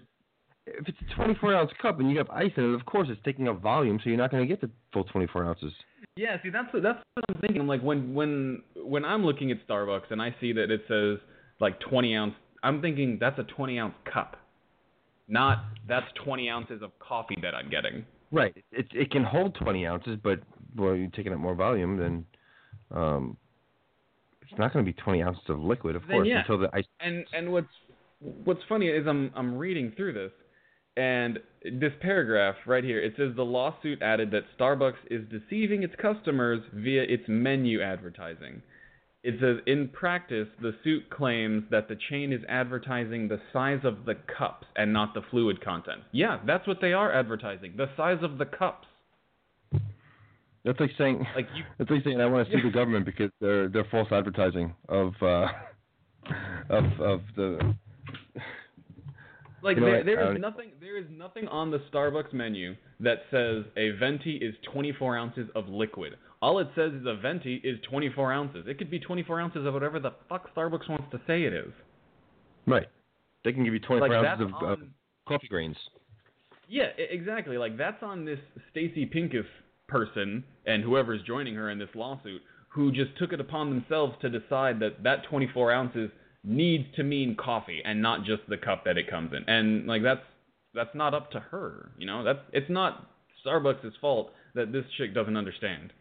[0.79, 3.21] If it's a 24 ounce cup and you have ice in it, of course it's
[3.23, 5.73] taking up volume, so you're not going to get the full 24 ounces.
[6.15, 7.61] Yeah, see that's what- that's what I'm thinking.
[7.61, 11.19] I'm like when when when I'm looking at Starbucks and I see that it says
[11.59, 14.37] like 20 ounce, I'm thinking that's a 20 ounce cup,
[15.27, 18.05] not that's 20 ounces of coffee that I'm getting.
[18.31, 18.55] Right.
[18.71, 20.39] It it can hold 20 ounces, but
[20.75, 22.25] well, you're taking up more volume, then
[22.91, 23.37] um,
[24.41, 26.39] it's not going to be 20 ounces of liquid, of Then course, yeah.
[26.39, 26.85] until the ice.
[26.99, 27.67] And and what's
[28.19, 30.31] what's funny is I'm I'm reading through this,
[30.97, 35.93] and this paragraph right here it says the lawsuit added that Starbucks is deceiving its
[36.01, 38.61] customers via its menu advertising.
[39.21, 44.05] It says in practice the suit claims that the chain is advertising the size of
[44.05, 46.01] the cups and not the fluid content.
[46.13, 47.73] Yeah, that's what they are advertising.
[47.75, 48.87] The size of the cups.
[50.63, 51.25] That's like saying.
[51.35, 54.09] Like you That's like saying I want to sue the government because they're they're false
[54.11, 55.47] advertising of uh,
[56.69, 57.75] of of the.
[59.61, 62.75] Like You know there, there is don't- nothing there is nothing on the Starbucks menu
[62.99, 66.15] that says a venti is 24 ounces of liquid.
[66.41, 68.65] All it says is a venti is 24 ounces.
[68.67, 71.71] It could be 24 ounces of whatever the fuck Starbucks wants to say it is.
[72.65, 72.87] Right.
[73.43, 74.93] They can give you 24 Like ounces of uh, on,
[75.27, 75.75] coffee grains.
[76.67, 77.57] yeah, exactly.
[77.57, 78.39] Like that's on this
[78.71, 79.45] Stacy Pincus
[79.87, 84.29] person and whoever's joining her in this lawsuit who just took it upon themselves to
[84.29, 86.11] decide that that 24 ounces
[86.43, 89.43] needs to mean coffee and not just the cup that it comes in.
[89.47, 90.21] And like that's
[90.73, 92.23] that's not up to her, you know?
[92.23, 93.07] That's it's not
[93.45, 95.93] Starbucks' fault that this chick doesn't understand.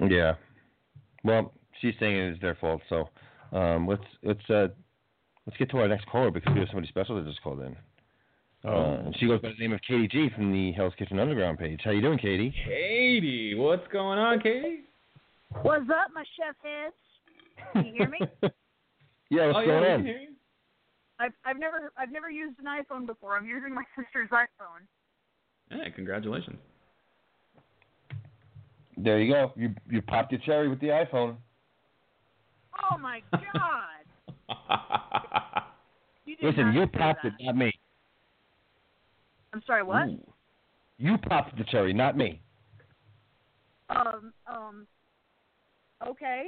[0.00, 0.34] Yeah.
[1.24, 2.82] Well, she's saying it is their fault.
[2.88, 3.08] So,
[3.52, 4.68] um, let's let's uh,
[5.46, 7.76] let's get to our next caller because we have somebody special that just called in.
[8.68, 11.80] Uh, she goes by the name of Katie G from the Hell's Kitchen Underground page.
[11.82, 12.54] How you doing, Katie?
[12.64, 14.80] Katie, what's going on, Katie?
[15.62, 16.94] What's up, my chef heads?
[17.72, 18.50] Can you hear me?
[19.32, 19.98] yeah, what's oh, going yeah, on?
[19.98, 20.28] can hear you.
[21.18, 23.36] I've I've never I've never used an iPhone before.
[23.36, 24.86] I'm using my sister's iPhone.
[25.70, 26.58] Hey, congratulations.
[28.96, 29.52] There you go.
[29.56, 31.36] You you popped your cherry with the iPhone.
[32.90, 33.22] Oh my
[34.48, 34.48] god!
[36.24, 37.32] You Listen, you popped that.
[37.38, 37.72] it, not me.
[39.52, 39.82] I'm sorry.
[39.82, 40.06] What?
[40.08, 40.32] Ooh.
[40.98, 42.40] You popped the cherry, not me.
[43.90, 44.32] Um.
[44.46, 44.86] Um.
[46.06, 46.44] Okay.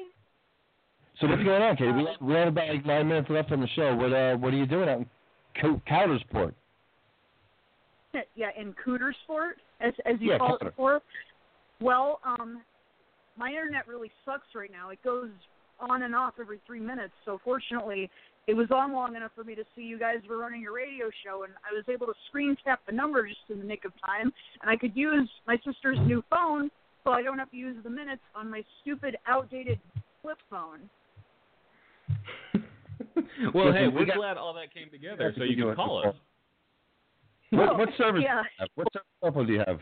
[1.21, 1.93] So what's going on, Katie?
[1.93, 3.95] We have, we have about like nine minutes left on the show.
[3.95, 5.07] What uh what are you doing out in
[5.61, 5.81] Co-?
[8.37, 10.63] Yeah, in Coudersport, as as you Yeah, call Cooter.
[10.63, 11.03] it before.
[11.81, 12.63] Well, um,
[13.37, 14.91] my internet really sucks right now.
[14.91, 15.31] It goes
[15.81, 17.13] on and off every three minutes.
[17.25, 18.11] So fortunately,
[18.47, 21.11] it was on long enough for me to see you guys were running your radio
[21.25, 23.93] show, and I was able to screen cap the number just in the nick of
[24.05, 26.71] time, and I could use my sister's new phone,
[27.03, 29.81] so I don't have to use the minutes on my stupid, outdated
[30.23, 30.89] flip phone.
[33.55, 35.69] well, Listen, hey, we we're got- glad all that came together, That's so you can
[35.69, 36.15] you call us.
[37.51, 38.23] What what service?
[38.25, 38.43] yeah.
[38.43, 38.69] Do you have?
[38.75, 39.81] What service cell do you have?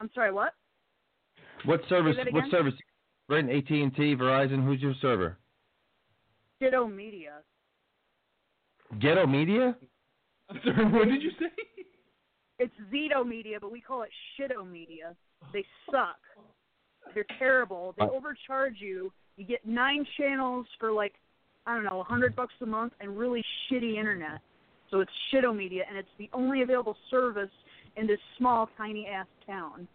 [0.00, 0.54] I'm sorry, what?
[1.64, 2.16] What service?
[2.16, 2.74] that What service?
[3.28, 4.64] Right, AT and T, Verizon.
[4.64, 5.38] Who's your server?
[6.60, 7.34] Ditto Media.
[9.00, 9.76] Ghetto Media.
[10.50, 11.46] I'm sorry, what did you say?
[12.58, 15.14] It's Zito Media, but we call it Shitto Media.
[15.52, 16.18] They suck.
[17.14, 17.94] They're terrible.
[17.98, 19.12] They Uh, overcharge you.
[19.42, 21.14] You get nine channels for like
[21.66, 24.40] I don't know, a hundred bucks a month, and really shitty internet.
[24.88, 27.50] So it's Shitto Media, and it's the only available service
[27.96, 29.88] in this small, tiny ass town.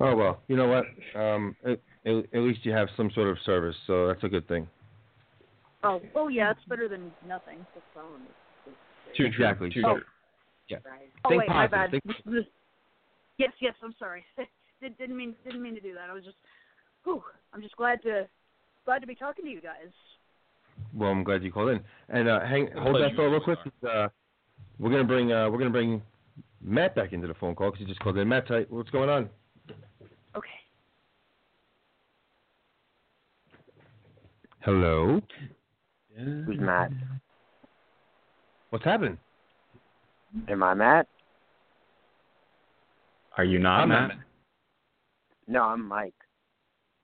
[0.00, 0.86] Oh well, you know what?
[1.20, 4.48] Um, at, at at least you have some sort of service, so that's a good
[4.48, 4.66] thing.
[5.84, 7.58] Oh, oh yeah, it's better than nothing.
[7.76, 8.22] The phone.
[9.16, 9.70] Too Exactly.
[9.70, 10.78] True, So- too true.
[11.24, 11.92] Oh Think wait, my bad.
[11.92, 12.04] Think-
[13.38, 14.24] Yes, yes, I'm sorry.
[14.80, 16.10] Didn't mean didn't mean to do that.
[16.10, 16.36] I was just,
[17.08, 18.28] whew, I'm just glad to
[18.84, 19.88] glad to be talking to you guys.
[20.94, 21.80] Well, I'm glad you called in.
[22.08, 23.58] And uh, hang, hold that thought real quick.
[23.88, 24.08] Uh,
[24.78, 26.02] we're gonna bring uh, we're gonna bring
[26.62, 28.28] Matt back into the phone call because he just called in.
[28.28, 29.28] Matt, tell- what's going on?
[30.36, 30.48] Okay.
[34.60, 35.20] Hello.
[36.16, 36.90] Who's Matt?
[38.70, 39.18] What's happening?
[40.48, 41.08] Am I Matt?
[43.36, 44.08] Are you not, I'm Matt?
[44.08, 44.18] not
[45.46, 46.12] No, I'm Mike.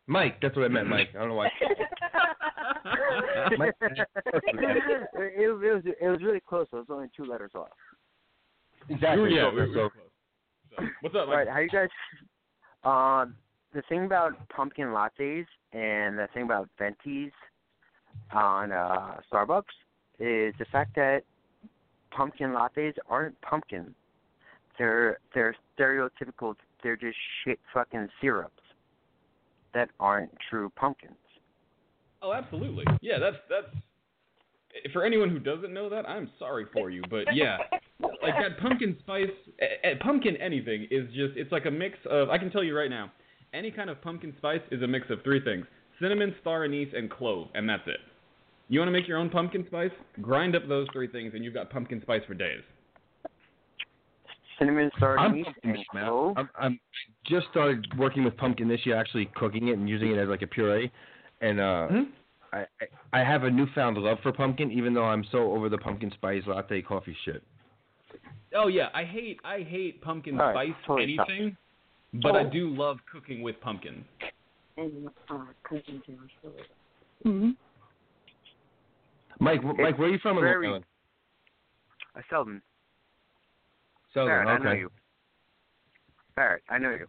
[0.07, 0.37] Mike.
[0.43, 1.09] That's what I meant, Mike.
[1.15, 1.49] I don't know why.
[3.59, 4.09] Mike- it,
[5.15, 6.67] it, was it was really close.
[6.73, 7.69] It was only two letters off.
[8.89, 9.35] Exactly.
[9.35, 10.03] yeah, So- we we so- were close.
[10.77, 11.37] So, what's up, Mike?
[11.37, 11.89] right, how you guys?
[12.83, 13.37] Um,
[13.75, 17.31] the thing about pumpkin lattes and the thing about ventis
[18.33, 19.63] on uh, Starbucks
[20.19, 21.23] is the fact that
[22.11, 23.95] pumpkin lattes aren't pumpkin.
[24.79, 26.57] They're they're stereotypical.
[26.83, 28.54] They're just shit fucking syrups
[29.75, 31.15] that aren't true pumpkins.
[32.23, 32.85] Oh, absolutely.
[33.01, 33.67] Yeah, that's that's.
[34.93, 37.59] For anyone who doesn't know that, I'm sorry for you, but yeah,
[38.01, 39.29] like that pumpkin spice,
[39.61, 42.31] eh, eh, pumpkin anything is just it's like a mix of.
[42.31, 43.13] I can tell you right now,
[43.53, 45.67] any kind of pumpkin spice is a mix of three things:
[46.01, 48.01] cinnamon, star anise, and clove, and that's it.
[48.69, 49.93] You want to make your own pumpkin spice?
[50.21, 52.63] Grind up those three things, and you've got pumpkin spice for days.
[54.59, 56.35] Cinnamon star I'm pumpkin, and clove.
[56.37, 56.81] I'm, I'm
[57.27, 60.43] just started working with pumpkin this year, actually cooking it and using it as like
[60.43, 60.91] a puree.
[61.41, 62.03] And uh, Hmm?
[62.53, 62.59] I,
[63.13, 66.11] I I have a newfound love for pumpkin, even though I'm so over the pumpkin
[66.13, 67.43] spice latte coffee shit.
[68.55, 71.29] Oh yeah, I hate I hate pumpkin All right, spice totally stop.
[71.29, 71.57] anything,
[72.23, 74.05] but I do love cooking with pumpkin.
[77.23, 77.51] hmm
[79.41, 80.85] Mike, wh- Mike, where are you from in Long very- Island?
[82.17, 82.63] I Selden.
[84.15, 84.45] Southern.
[84.47, 84.91] Barret, I know you.
[86.37, 87.07] Barret, I know you.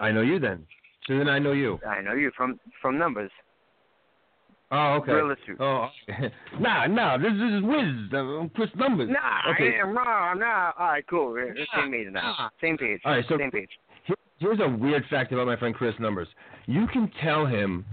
[0.00, 0.64] I know you then.
[1.06, 1.78] So then I know you.
[1.88, 3.30] I know you from from numbers.
[4.70, 5.12] Oh, okay.
[5.60, 5.88] Oh,
[6.60, 7.16] nah, nah.
[7.16, 9.08] This, this is Wiz, uh, Chris Numbers.
[9.10, 9.78] Nah, Okay.
[9.78, 10.38] I am wrong.
[10.40, 10.72] Nah.
[10.78, 11.30] All right, cool.
[11.32, 12.34] We're Nah, same page now.
[12.38, 12.48] nah.
[12.60, 13.00] Same page.
[13.06, 13.70] All right, so- same page.
[14.40, 16.28] Here's a weird fact about my friend Chris Numbers.
[16.66, 17.84] You can tell him,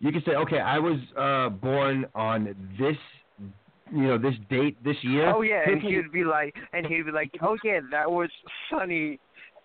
[0.00, 2.96] you can say, okay, I was uh, born on this,
[3.90, 5.32] you know, this date, this year.
[5.34, 8.30] Oh yeah, and he'd be like, and he'd be like, oh yeah, that was
[8.70, 9.18] sunny,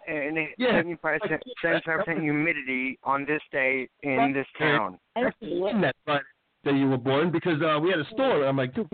[0.07, 0.71] and Yeah.
[0.71, 4.97] seventy five percent humidity on this day in this town.
[5.41, 6.23] in that Friday
[6.63, 8.45] that you were born because uh, we had a store.
[8.45, 8.87] I'm like, dude,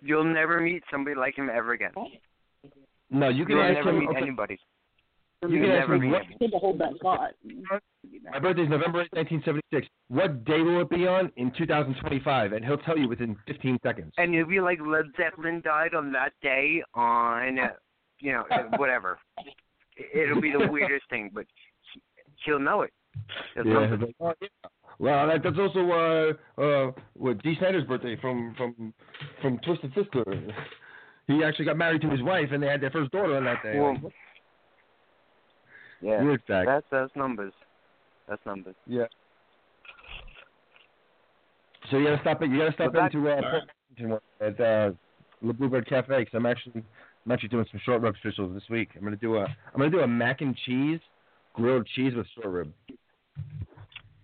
[0.00, 1.92] You'll never meet somebody like him ever again.
[3.10, 3.98] no, you can You'll ask never him.
[4.00, 4.58] meet okay, anybody.
[5.48, 6.50] You can ask never me what, him.
[6.50, 7.30] to hold that thought.
[8.32, 9.86] my birthday's November 8th, 1976.
[10.08, 12.52] What day will it be on in 2025?
[12.52, 14.12] And he'll tell you within 15 seconds.
[14.18, 17.68] And you'll be like, Led Zeppelin died on that day on, uh,
[18.20, 19.18] you know, uh, whatever.
[20.14, 21.46] It'll be the weirdest thing, but
[22.44, 22.92] he'll know it.
[23.54, 23.80] He'll Yeah.
[23.80, 23.88] it.
[23.88, 24.48] he'll be like, oh, yeah.
[25.00, 28.94] Well, that, that's also uh uh what Dee Snider's birthday from from
[29.42, 30.24] from Twisted Sister.
[31.26, 33.60] he actually got married to his wife, and they had their first daughter on that
[33.62, 33.78] day.
[33.78, 34.12] Well, Like,
[36.04, 36.66] Yeah, Weird fact.
[36.66, 37.52] that's that's numbers.
[38.28, 38.74] That's numbers.
[38.86, 39.06] Yeah.
[41.90, 42.50] So you gotta stop it.
[42.50, 43.62] You gotta stop But into uh, All right.
[43.96, 44.90] Portland at uh,
[45.42, 46.82] Le Bluebird Cafe because I'm actually
[47.24, 48.90] I'm actually doing some short rib specials this week.
[48.96, 51.00] I'm gonna do a I'm gonna do a mac and cheese
[51.54, 52.72] grilled cheese with short rib.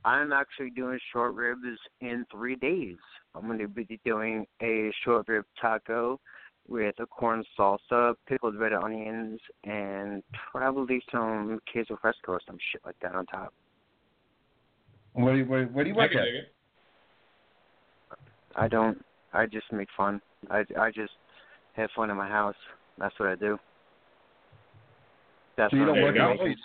[0.04, 2.96] I'm actually doing short ribs in three days.
[3.34, 6.18] I'm going to be doing a short rib taco
[6.70, 12.80] with a corn salsa, pickled red onions, and probably some queso fresco or some shit
[12.86, 13.52] like that on top.
[15.12, 16.26] Where do you, where, where do you I work can at?
[18.54, 19.04] I don't.
[19.32, 20.20] I just make fun.
[20.50, 21.12] I I just
[21.74, 22.56] have fun in my house.
[22.98, 23.58] That's what I do.
[25.56, 26.44] That's So you what don't I'm work There you at go.
[26.44, 26.56] doing.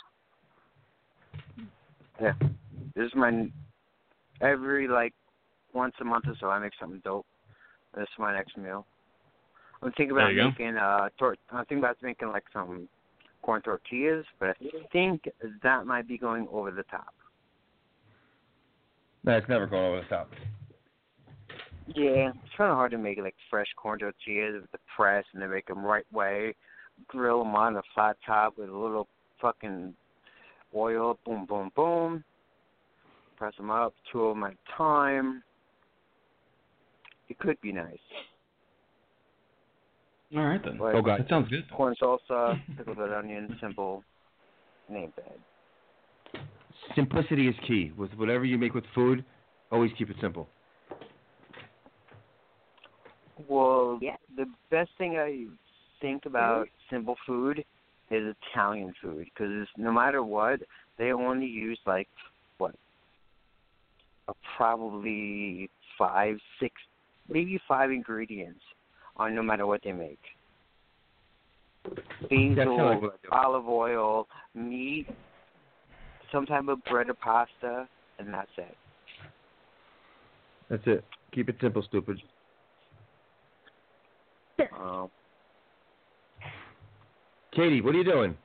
[2.22, 2.34] Yeah.
[2.96, 3.50] This is my
[4.42, 5.14] every like
[5.74, 7.26] once a month or so I make something dope.
[7.96, 8.86] This is my next meal.
[9.86, 10.50] I'm thinking about go.
[10.50, 12.90] making uh tor- I'm thinking about making like some
[13.44, 15.30] corn tortillas, but I think
[15.62, 17.14] that might be going over the top.
[19.24, 20.32] No, it's never going over the top.
[21.88, 25.42] Yeah, it's kind of hard to make like fresh corn tortillas with the press and
[25.42, 26.56] then make them right way,
[27.08, 29.08] grill them on a flat top with a little
[29.40, 29.94] fucking
[30.76, 32.24] oil, boom, boom, boom.
[33.38, 35.44] Press them up, two of them at a time.
[37.30, 37.98] It could be nice.
[40.34, 40.78] All right then.
[40.78, 41.20] But Oh, God.
[41.20, 41.70] That sounds good.
[41.72, 44.04] corn salsa, pickled red onion, simple,
[44.90, 46.42] name bad.
[46.96, 47.92] Simplicity is key.
[47.98, 49.24] With whatever you make with food,
[49.72, 50.48] always keep it simple.
[53.48, 54.16] Well, yeah.
[54.36, 55.46] The best thing I
[56.02, 57.64] think about simple food
[58.12, 60.62] is Italian food because no matter what,
[60.98, 62.08] they only use like
[62.58, 62.76] what,
[64.28, 66.74] uh, probably five, six,
[67.30, 68.62] maybe five ingredients
[69.18, 70.20] on no matter what they make.
[71.84, 73.30] That's kinda Basil, like what I do.
[73.32, 75.08] olive oil, meat,
[76.32, 77.88] some type of bread or pasta,
[78.20, 78.76] and that's it.
[80.70, 81.04] That's it.
[81.34, 82.20] Keep it simple, stupid.
[84.80, 85.10] Um,
[87.54, 88.36] Katie, what are you doing?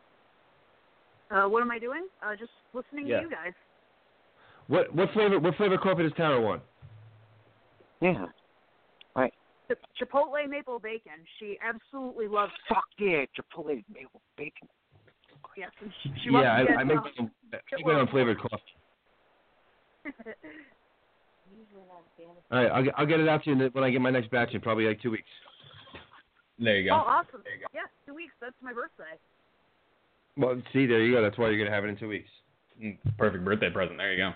[1.31, 2.07] Uh, what am I doing?
[2.23, 3.19] Uh, just listening Yeah.
[3.19, 3.53] to you guys.
[4.67, 6.63] What what flavor what flavor coffee does Tara want?
[8.01, 8.27] yeah.
[9.71, 11.13] Ch- Chipotle maple bacon.
[11.39, 12.53] She absolutely loves.
[12.69, 14.69] Fuck yeah, Chipotle maple bacon.
[15.57, 18.09] Yes, and she, she loves yeah, I, I make my own, I make my own
[18.09, 18.63] flavored coffee.
[22.51, 24.31] All right, I'll, get- I'll get it out to you when I get my next
[24.31, 25.29] batch in probably like two weeks.
[26.59, 26.97] There you go.
[26.97, 27.09] oh, go.
[27.09, 27.43] awesome!
[27.73, 28.35] Yeah, two weeks.
[28.41, 29.17] That's my birthday.
[30.37, 31.23] Well, see, there you go.
[31.23, 32.29] That's why you're gonna have it in two weeks.
[32.77, 33.97] Mm, Perfect birthday present.
[33.99, 34.33] There you go.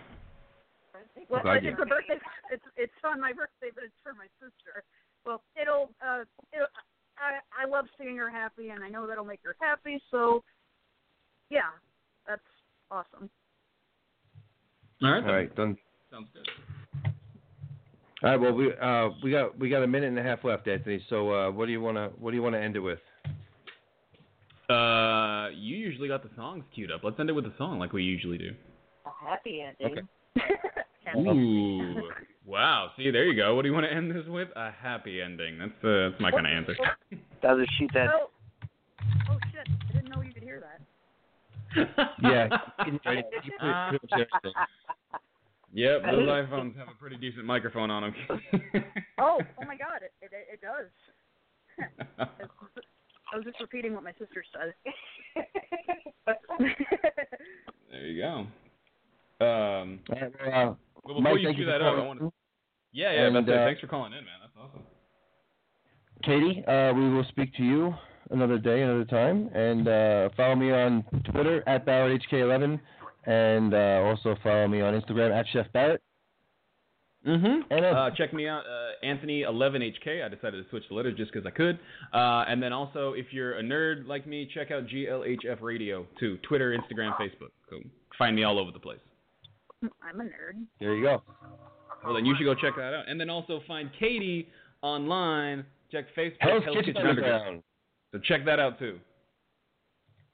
[1.28, 2.18] Well, it's a birthday.
[2.50, 4.84] It's it's on my birthday, but it's for my sister.
[5.26, 5.90] Well, it'll.
[6.04, 6.66] Uh, it'll,
[7.16, 10.00] I I love seeing her happy, and I know that'll make her happy.
[10.10, 10.42] So,
[11.50, 11.70] yeah,
[12.26, 12.42] that's
[12.90, 13.30] awesome.
[15.02, 15.16] All right.
[15.18, 15.34] All then.
[15.34, 15.76] right, done.
[16.10, 16.48] Sounds good.
[18.22, 20.66] All right, well we uh we got we got a minute and a half left,
[20.66, 21.04] Anthony.
[21.10, 23.00] So uh what do you wanna what do you wanna end it with?
[24.70, 27.02] Uh, you usually got the songs queued up.
[27.04, 28.52] Let's end it with a song like we usually do.
[29.04, 30.08] A happy ending.
[31.18, 32.08] Ooh.
[32.44, 32.90] Wow.
[32.96, 33.54] See, there you go.
[33.54, 34.48] What do you want to end this with?
[34.56, 35.58] A happy ending.
[35.58, 36.76] That's uh, that's my kind of answer.
[37.42, 38.30] That's a sheet that Oh,
[39.30, 39.66] oh shit!
[39.90, 40.80] I didn't know you could hear that.
[42.22, 42.48] Yeah,
[42.86, 43.26] you can hear it.
[43.44, 44.54] You put it- pretty.
[45.76, 48.14] Yep, those iPhones have a pretty decent microphone on them.
[49.18, 50.02] Oh, oh my God!
[50.02, 50.90] It it, it does.
[53.32, 54.74] I was just repeating what my sister said.
[57.90, 59.44] there you go.
[59.44, 62.32] Um, All right, well, before Mike, you cue that up, I want to.
[62.92, 64.34] Yeah, yeah, And, uh, Thanks for calling in, man.
[64.40, 64.82] That's awesome.
[66.22, 67.94] Katie, uh, we will speak to you
[68.30, 72.80] another day, another time, and uh, follow me on Twitter at BarrettHK11,
[73.26, 76.02] and uh, also follow me on Instagram at Chef Barret.
[77.26, 77.72] Mm-hmm.
[77.72, 80.24] And, uh, Uh, check me out, uh, Anthony11HK.
[80.24, 81.78] I decided to switch the letters just because I could.
[82.12, 86.38] Uh, and then also, if you're a nerd like me, check out GLHF Radio too.
[86.46, 87.50] Twitter, Instagram, Facebook.
[87.70, 87.80] So
[88.18, 88.98] find me all over the place.
[90.02, 90.64] I'm a nerd.
[90.80, 91.22] There you go.
[92.04, 93.08] Well, then you should go check that out.
[93.08, 94.48] And then also find Katie
[94.82, 95.64] online.
[95.90, 96.36] Check Facebook.
[96.40, 97.34] Hell's Hell's Kitchen Kitchen Underground.
[97.34, 97.62] Underground.
[98.12, 98.98] So check that out too.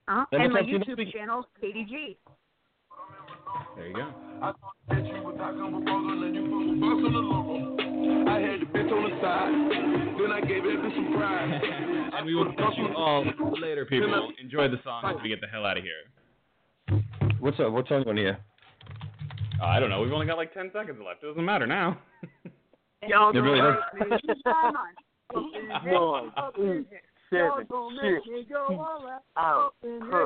[0.09, 1.13] Uh, Then and my talk you next YouTube week.
[1.13, 2.17] channel, Katie G.
[3.77, 4.09] There you go.
[4.43, 8.31] I thought you was not gonna buggle and you put a bus on the logo.
[8.31, 11.61] I had the bitch on the side, then I gave it some pride.
[12.15, 13.25] and we will catch you all
[13.61, 14.33] later, people.
[14.41, 17.01] Enjoy the song as we get the hell out of here.
[17.41, 17.73] What's up?
[17.73, 18.39] What What's on here?
[19.61, 20.01] Uh, I don't know.
[20.01, 21.23] We've only got like 10 seconds left.
[21.23, 21.99] It doesn't matter now.
[23.09, 23.77] Y'all It really does.
[23.99, 24.43] what it is.
[24.43, 24.77] Come on.
[25.37, 27.01] Up in here, up in here.
[27.33, 29.23] Y'all seven, gonna make me go all out.
[29.37, 30.11] out, Up in pub.
[30.11, 30.23] here,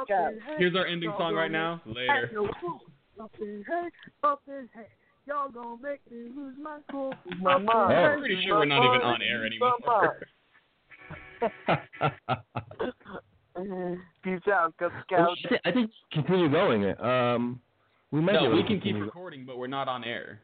[0.00, 0.26] up Go.
[0.28, 0.58] in here.
[0.58, 1.92] Here's our ending song right gonna now.
[1.94, 2.30] Later.
[3.20, 3.90] Up in here,
[4.24, 4.86] up in here.
[5.26, 7.14] Y'all gonna make me lose my cool.
[7.40, 7.90] My mind.
[7.92, 9.76] here, I'm pretty sure we're not even on air anymore.
[14.24, 15.40] Peace out, Cub I Scouts.
[15.48, 16.84] think- I think continue going.
[17.00, 17.60] Um,
[18.10, 18.32] we might.
[18.32, 20.40] be No, able we to can keep recording, but we're not on air.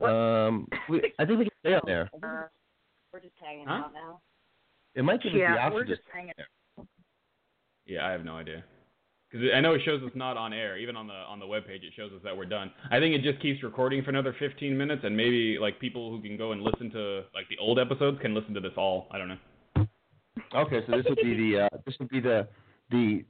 [0.00, 2.08] Um, we, I think we can stay on there.
[2.14, 2.46] Uh,
[3.12, 3.84] we're just hanging Huh?
[3.86, 4.20] out now.
[4.94, 6.32] It might give us the Yeah, option we're just hanging.
[7.86, 8.64] Yeah, I have no idea.
[9.30, 10.78] Because I know it shows us not on air.
[10.78, 12.70] Even on the on the web page, it shows us that we're done.
[12.90, 16.22] I think it just keeps recording for another 15 minutes, and maybe like people who
[16.22, 19.06] can go and listen to like the old episodes can listen to this all.
[19.10, 19.86] I don't know.
[20.54, 22.48] Okay, so this would be the uh, this would be the
[22.90, 23.24] the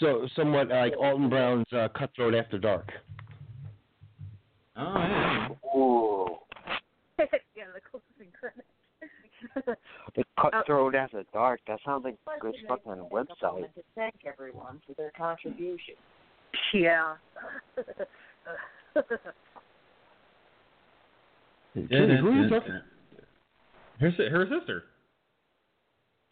[0.00, 2.90] so somewhat like Alton Brown's uh, Cutthroat After Dark.
[4.76, 5.48] Oh, yeah.
[5.76, 6.36] Ooh.
[7.18, 8.66] yeah, the closing credits.
[10.16, 11.60] The cutthroat after dark.
[11.68, 13.74] That sounds like a good it makes fucking me take a website.
[13.74, 15.94] To thank everyone for their contribution.
[16.74, 17.14] yeah.
[21.76, 22.60] Judy, who are you?
[24.00, 24.84] Her her sister.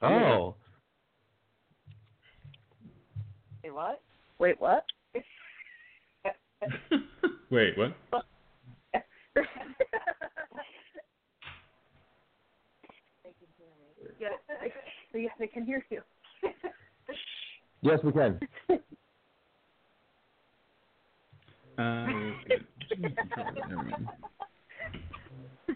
[0.03, 0.57] Oh,
[3.67, 4.01] Say what?
[4.39, 4.85] Wait, what?
[7.51, 7.97] Wait, what?
[14.21, 14.29] yeah,
[15.13, 16.01] they, yeah, they can hear you.
[17.83, 18.39] yes, we can.
[21.77, 22.07] Uh,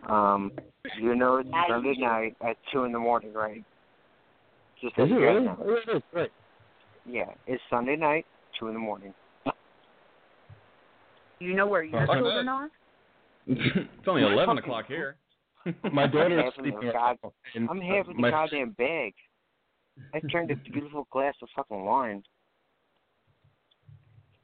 [0.09, 0.53] Um,
[1.01, 3.64] you know it's Sunday night at two in the morning, right?
[4.80, 5.47] Just Is it really?
[5.49, 6.03] Oh, yeah, it is.
[6.12, 6.30] Right.
[7.07, 8.26] Yeah, it's Sunday night,
[8.59, 9.14] two in the morning.
[11.38, 12.68] You know where your children are?
[13.46, 15.16] it's only 11 o'clock here.
[15.92, 16.90] My daughter is sleeping.
[16.92, 19.14] god- now, and, I'm uh, having the my- goddamn bag.
[20.14, 22.22] I turned a beautiful glass of fucking wine.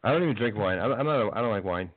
[0.05, 0.79] I don't even drink wine.
[0.79, 1.21] I'm, I'm not.
[1.21, 1.91] A, I don't like wine.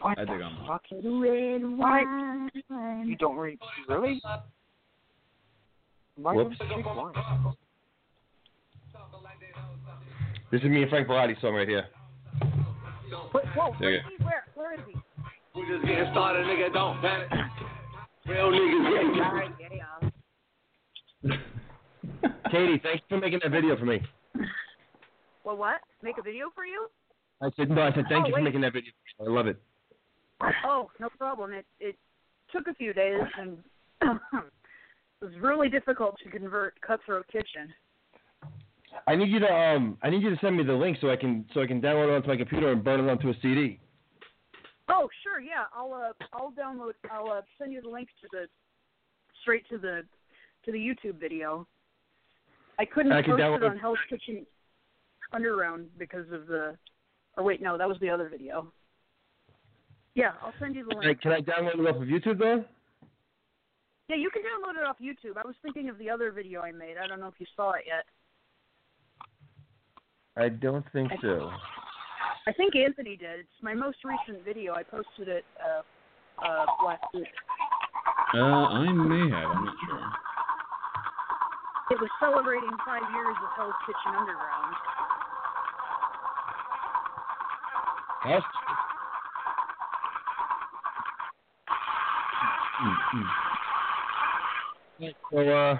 [0.00, 0.82] What I the think I'm- fuck?
[0.92, 3.06] Red What?
[3.06, 3.58] You don't re-
[3.88, 4.20] really?
[6.16, 6.56] Why Whoops.
[10.50, 11.86] This is me and Frank Bellotti song right here.
[13.34, 13.98] Wait, whoa, where Yeah.
[13.98, 14.24] is he?
[14.24, 14.94] Where, where is he?
[15.54, 16.72] We just getting started, nigga.
[16.72, 17.28] Don't panic.
[18.26, 19.68] Real niggas getting All right, yeah,
[21.22, 21.36] yeah.
[22.50, 24.00] Katie, thanks for making that video for me.
[25.44, 25.80] Well, what?
[26.02, 26.88] Make a video for you?
[27.42, 27.82] I said no.
[27.82, 28.44] I said thank Oh, you for wait.
[28.44, 28.92] making that video.
[29.20, 29.60] I love it.
[30.64, 31.52] Oh, no problem.
[31.52, 31.96] It it
[32.52, 33.58] took a few days and
[34.02, 34.44] it
[35.20, 37.72] was really difficult to convert Cutthroat Kitchen.
[39.06, 39.98] I need you to um.
[40.02, 42.08] I need you to send me the link so I can so I can download
[42.08, 43.80] it onto my computer and burn it onto a CD.
[44.88, 45.64] Oh, sure, yeah.
[45.74, 46.92] I'll uh I'll download.
[47.10, 48.46] I'll uh, send you the link to the
[49.42, 50.02] straight to the
[50.64, 51.66] to the YouTube video.
[52.78, 54.46] I couldn't I post it on Hell's Kitchen
[55.32, 56.76] Underground because of the.
[57.36, 58.72] Or wait, no, that was the other video.
[60.14, 61.20] Yeah, I'll send you the Can I, link.
[61.20, 62.64] can I download it off of YouTube though?
[64.08, 65.36] Yeah, you can download it off YouTube.
[65.36, 66.96] I was thinking of the other video I made.
[67.02, 68.04] I don't know if you saw it yet.
[70.38, 71.50] I don't think so.
[72.46, 73.40] I think Anthony did.
[73.40, 74.72] It's my most recent video.
[74.74, 75.82] I posted it uh,
[76.46, 77.26] uh, last week.
[78.34, 79.50] Uh, I may have.
[79.50, 80.12] I'm not sure.
[81.90, 84.74] It was celebrating five years of Hell's Kitchen Underground.
[88.26, 88.42] Yes.
[95.32, 95.78] So uh,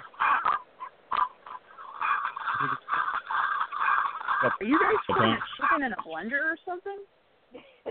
[4.41, 5.33] Are you guys putting Okay.
[5.33, 6.97] a chicken in a blender or something?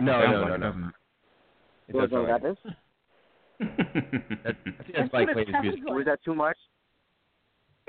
[0.01, 0.67] no, Sounds no, like no, it, no.
[0.67, 0.95] doesn't
[1.89, 2.59] It does sound like got this?
[3.59, 3.73] that, I
[4.13, 4.57] think that's
[4.95, 5.81] That's Mike what it playing his music.
[5.87, 6.57] sounds Was that too much?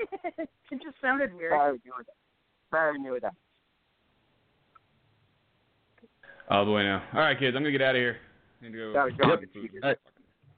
[0.00, 0.48] it
[0.82, 1.52] just sounded weird.
[1.52, 2.14] Sorry, knew that.
[2.70, 3.34] Sorry, knew that.
[6.50, 7.02] oh boy, now.
[7.14, 8.16] All right, kids, I'm gonna get out of here.
[8.60, 8.92] I need to go.
[8.94, 9.30] Sorry, John.
[9.30, 9.36] All
[9.82, 9.98] right.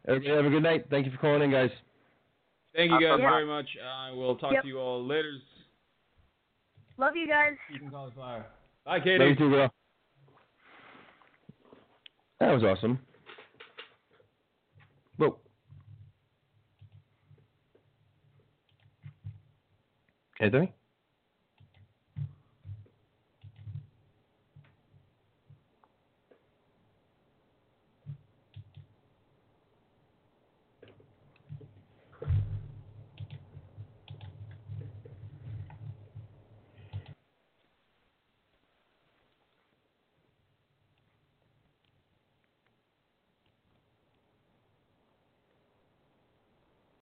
[0.09, 0.87] Everybody have a good night.
[0.91, 1.71] Thank you for calling in, guys.
[2.75, 3.31] Thank you guys Yeah.
[3.31, 3.67] very much.
[3.85, 4.63] I will talk Yep.
[4.63, 5.33] to you all later.
[7.03, 7.55] Love you guys.
[7.73, 8.47] You can call us fire.
[8.85, 9.19] Bye, Katie.
[9.19, 9.31] Love Katie.
[9.31, 9.75] you too, girl.
[12.39, 13.01] That was awesome.
[15.17, 15.37] Whoa.
[20.41, 20.73] Anthony?